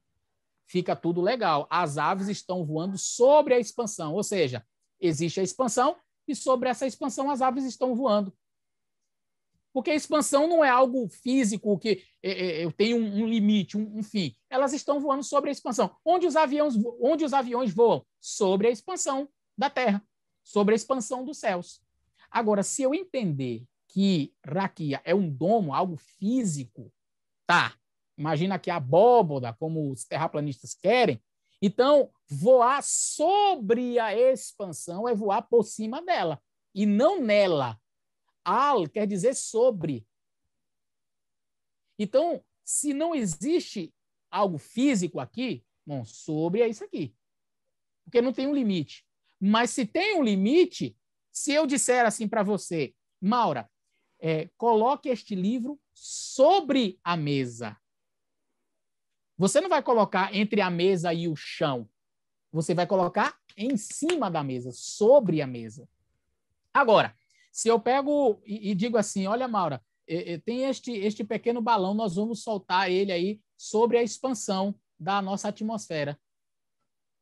[0.66, 1.68] fica tudo legal.
[1.70, 4.66] As aves estão voando sobre a expansão, ou seja,
[5.00, 5.96] existe a expansão
[6.28, 8.34] e sobre essa expansão as aves estão voando.
[9.74, 14.04] Porque a expansão não é algo físico que é, é, eu tenho um limite, um,
[14.04, 14.36] fim.
[14.48, 15.96] Elas estão voando sobre a expansão.
[16.06, 18.06] Onde os aviões, onde os aviões voam?
[18.22, 19.28] Sobre a expansão
[19.58, 20.06] da Terra,
[20.44, 21.82] sobre a expansão dos céus.
[22.30, 26.92] Agora, se eu entender que raquia é um domo, algo físico,
[27.48, 27.76] tá?
[28.18, 31.22] Imagina que a abóboda, como os terraplanistas querem.
[31.62, 36.42] Então, voar sobre a expansão é voar por cima dela
[36.76, 37.80] e não nela.
[38.44, 40.06] Al quer dizer sobre.
[41.98, 43.94] Então, se não existe
[44.30, 47.16] algo físico aqui, bom, sobre é isso aqui.
[48.04, 49.06] Porque não tem um limite.
[49.40, 50.98] Mas se tem um limite,
[51.32, 53.70] se eu disser assim para você, Maura,
[54.20, 57.78] é, coloque este livro sobre a mesa.
[59.38, 61.90] Você não vai colocar entre a mesa e o chão.
[62.52, 65.88] Você vai colocar em cima da mesa, sobre a mesa.
[66.74, 67.16] Agora,
[67.52, 69.84] se eu pego e, e digo assim, olha, Maura,
[70.46, 75.48] tem este, este pequeno balão, nós vamos soltar ele aí sobre a expansão da nossa
[75.48, 76.20] atmosfera.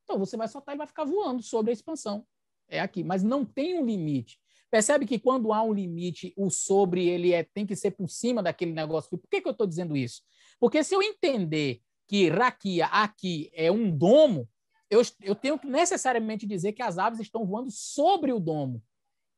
[0.03, 2.25] Então, você vai soltar e vai ficar voando sobre a expansão.
[2.67, 4.39] É aqui, mas não tem um limite.
[4.69, 8.41] Percebe que quando há um limite, o sobre ele é, tem que ser por cima
[8.41, 9.17] daquele negócio.
[9.17, 10.21] Por que, que eu estou dizendo isso?
[10.59, 11.81] Porque se eu entender
[12.11, 14.45] que raquia aqui é um domo,
[14.89, 18.83] eu, eu tenho que necessariamente dizer que as aves estão voando sobre o domo.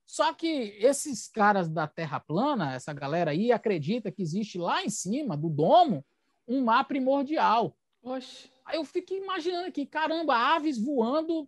[0.07, 4.89] Só que esses caras da Terra plana, essa galera aí, acredita que existe lá em
[4.89, 6.03] cima do domo
[6.47, 7.77] um mar primordial.
[8.01, 8.49] Oxe.
[8.65, 11.47] Aí eu fico imaginando aqui, caramba, aves voando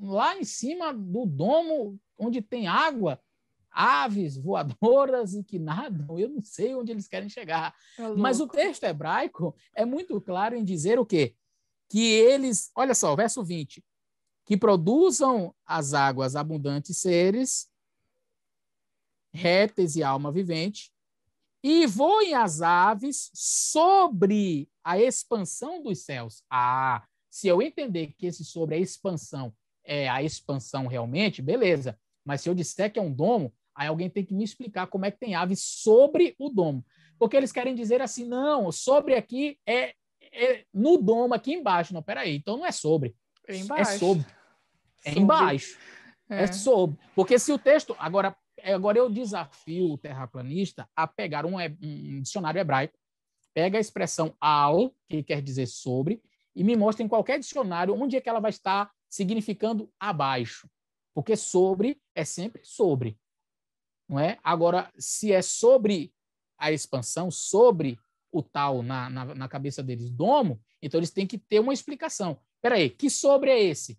[0.00, 3.20] lá em cima do domo onde tem água,
[3.74, 7.74] aves voadoras e que nadam, eu não sei onde eles querem chegar.
[7.98, 11.34] É Mas o texto hebraico é muito claro em dizer o quê?
[11.88, 13.84] Que eles, olha só, verso 20,
[14.44, 17.68] que produzam as águas abundantes seres,
[19.32, 20.92] répteis e alma vivente,
[21.62, 26.42] e voem as aves sobre a expansão dos céus.
[26.50, 29.52] Ah, se eu entender que esse sobre a expansão
[29.82, 31.98] é a expansão realmente, beleza.
[32.24, 35.04] Mas se eu disser que é um domo, aí alguém tem que me explicar como
[35.04, 36.84] é que tem aves sobre o domo.
[37.18, 39.94] Porque eles querem dizer assim, não, sobre aqui é,
[40.32, 41.94] é no domo, aqui embaixo.
[41.94, 43.14] Não, peraí, então não é sobre.
[43.46, 43.90] É, embaixo.
[43.90, 44.26] é sobre.
[45.04, 45.20] É sobre.
[45.20, 45.78] embaixo.
[46.28, 46.42] É.
[46.44, 46.98] é sobre.
[47.14, 47.94] Porque se o texto.
[47.98, 48.36] Agora,
[48.72, 52.96] Agora eu desafio o terraplanista a pegar um, um dicionário hebraico,
[53.52, 56.22] pega a expressão al, que quer dizer sobre,
[56.56, 60.68] e me mostra em qualquer dicionário onde é que ela vai estar significando abaixo.
[61.12, 63.18] Porque sobre é sempre sobre.
[64.08, 64.38] Não é?
[64.42, 66.12] Agora, se é sobre
[66.58, 67.98] a expansão, sobre
[68.30, 72.38] o tal na, na, na cabeça deles, domo, então eles têm que ter uma explicação.
[72.56, 73.98] Espera aí, que sobre é esse?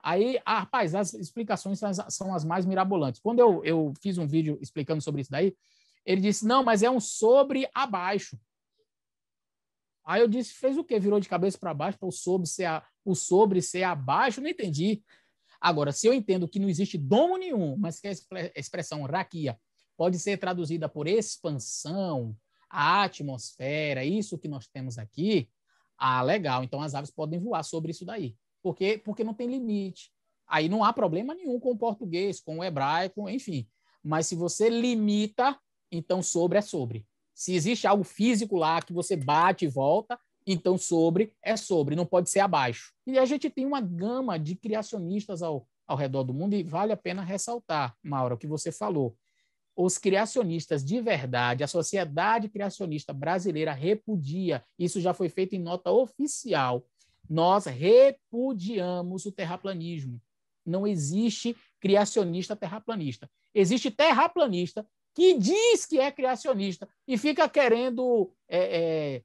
[0.00, 3.20] Aí, ah, rapaz, as explicações são as, são as mais mirabolantes.
[3.20, 5.54] Quando eu, eu fiz um vídeo explicando sobre isso daí,
[6.04, 8.38] ele disse, não, mas é um sobre abaixo.
[10.04, 10.98] Aí eu disse, fez o quê?
[10.98, 14.40] Virou de cabeça para baixo para o sobre ser a, o sobre ser abaixo?
[14.40, 15.02] Não entendi.
[15.60, 18.12] Agora, se eu entendo que não existe domo nenhum, mas que a
[18.54, 19.58] expressão raquia
[19.96, 22.36] pode ser traduzida por expansão,
[22.70, 25.48] a atmosfera, isso que nós temos aqui,
[25.96, 26.62] ah, legal.
[26.62, 30.10] Então as aves podem voar sobre isso daí porque, porque não tem limite.
[30.46, 33.68] Aí não há problema nenhum com o português, com o hebraico, enfim.
[34.02, 35.58] Mas se você limita,
[35.90, 37.06] então sobre é sobre.
[37.34, 40.18] Se existe algo físico lá que você bate e volta,
[40.52, 42.92] então sobre é sobre, não pode ser abaixo.
[43.06, 46.92] E a gente tem uma gama de criacionistas ao, ao redor do mundo e vale
[46.92, 49.14] a pena ressaltar, Maura, o que você falou.
[49.76, 55.90] Os criacionistas de verdade, a sociedade criacionista brasileira repudia, isso já foi feito em nota
[55.90, 56.84] oficial,
[57.28, 60.20] nós repudiamos o terraplanismo.
[60.64, 63.30] Não existe criacionista terraplanista.
[63.54, 69.22] Existe terraplanista que diz que é criacionista e fica querendo é, é,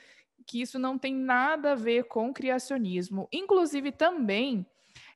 [0.46, 3.28] que isso não tem nada a ver com criacionismo.
[3.32, 4.66] Inclusive, também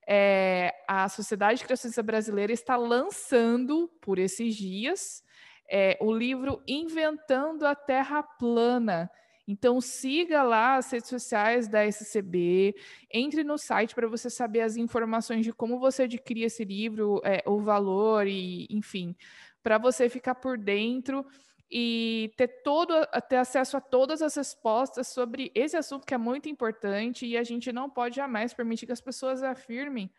[0.07, 5.23] é, a Sociedade Criacionista Brasileira está lançando, por esses dias,
[5.69, 9.09] é, o livro Inventando a Terra Plana.
[9.47, 12.75] Então, siga lá as redes sociais da SCB,
[13.11, 17.43] entre no site para você saber as informações de como você adquire esse livro, é,
[17.45, 19.15] o valor e, enfim,
[19.61, 21.25] para você ficar por dentro
[21.69, 22.93] e ter todo
[23.27, 27.43] ter acesso a todas as respostas sobre esse assunto que é muito importante e a
[27.43, 30.11] gente não pode jamais permitir que as pessoas afirmem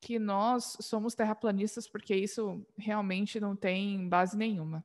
[0.00, 4.84] que nós somos terraplanistas porque isso realmente não tem base nenhuma.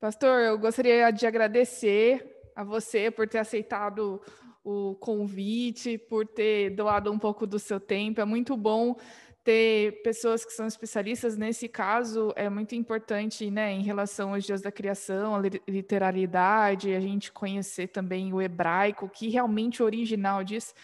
[0.00, 4.20] Pastor, eu gostaria de agradecer a você por ter aceitado
[4.64, 8.20] o convite, por ter doado um pouco do seu tempo.
[8.20, 8.96] É muito bom
[9.44, 14.62] ter pessoas que são especialistas nesse caso é muito importante, né, em relação aos dias
[14.62, 20.74] da criação, a literalidade, a gente conhecer também o hebraico, que realmente o original diz.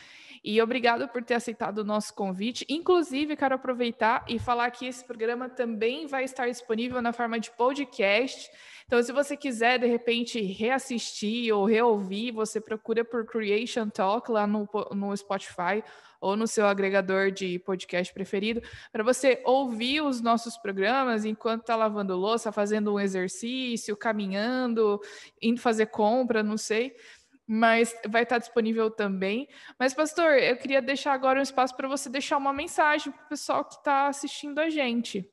[0.45, 2.65] E obrigado por ter aceitado o nosso convite.
[2.69, 7.51] Inclusive, quero aproveitar e falar que esse programa também vai estar disponível na forma de
[7.51, 8.51] podcast.
[8.91, 14.49] Então, se você quiser, de repente, reassistir ou reouvir, você procura por Creation Talk lá
[14.49, 15.81] no, no Spotify
[16.21, 18.61] ou no seu agregador de podcast preferido,
[18.91, 25.01] para você ouvir os nossos programas enquanto está lavando louça, fazendo um exercício, caminhando,
[25.41, 26.93] indo fazer compra, não sei
[27.53, 29.49] mas vai estar disponível também.
[29.77, 33.29] Mas, pastor, eu queria deixar agora um espaço para você deixar uma mensagem para o
[33.29, 35.29] pessoal que está assistindo a gente.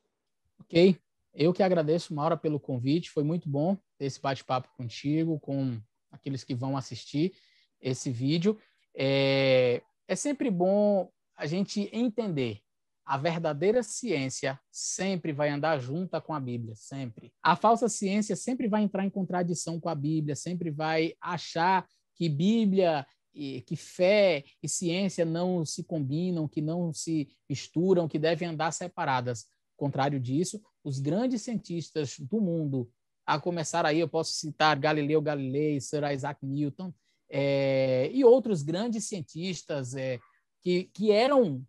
[0.59, 0.99] Ok.
[1.39, 3.11] Eu que agradeço, Maura, pelo convite.
[3.11, 5.79] Foi muito bom esse bate-papo contigo, com
[6.11, 7.31] aqueles que vão assistir
[7.79, 8.59] esse vídeo.
[8.95, 11.07] É, é sempre bom
[11.37, 12.59] a gente entender
[13.05, 17.31] a verdadeira ciência sempre vai andar junta com a Bíblia, sempre.
[17.41, 22.27] A falsa ciência sempre vai entrar em contradição com a Bíblia, sempre vai achar que
[22.27, 28.71] Bíblia, que fé e ciência não se combinam, que não se misturam, que devem andar
[28.71, 29.45] separadas.
[29.77, 32.89] Contrário disso, os grandes cientistas do mundo,
[33.25, 36.93] a começar aí, eu posso citar Galileu Galilei, Sir Isaac Newton,
[37.29, 40.17] é, e outros grandes cientistas é,
[40.61, 41.61] que, que eram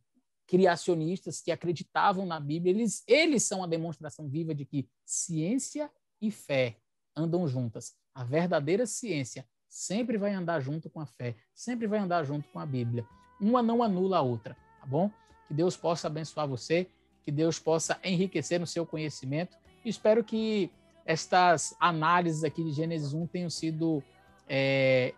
[0.46, 5.90] criacionistas, que acreditavam na Bíblia, eles, eles são a demonstração viva de que ciência
[6.22, 6.76] e fé
[7.16, 7.96] andam juntas.
[8.14, 12.60] A verdadeira ciência sempre vai andar junto com a fé, sempre vai andar junto com
[12.60, 13.04] a Bíblia.
[13.40, 15.10] Uma não anula a outra, tá bom?
[15.48, 16.88] Que Deus possa abençoar você,
[17.28, 19.54] que Deus possa enriquecer no seu conhecimento.
[19.84, 20.70] Espero que
[21.04, 24.02] estas análises aqui de Gênesis 1 tenham sido
[24.48, 25.12] é,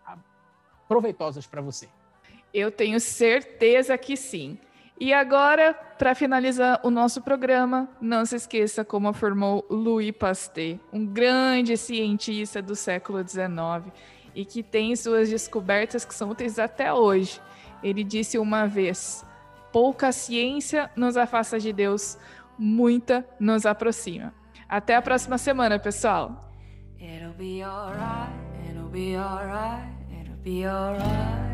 [0.89, 1.87] proveitosas para você.
[2.53, 4.59] Eu tenho certeza que sim.
[4.99, 11.05] E agora, para finalizar o nosso programa, não se esqueça como afirmou Louis Pasteur, um
[11.05, 13.89] grande cientista do século XIX
[14.35, 17.39] e que tem suas descobertas que são úteis até hoje.
[17.81, 19.25] Ele disse uma vez:
[19.71, 22.17] pouca ciência nos afasta de Deus,
[22.57, 24.33] muita nos aproxima.
[24.67, 26.51] Até a próxima semana, pessoal.
[26.97, 28.31] It'll be alright,
[28.69, 31.50] it'll be alright, it'll be alright.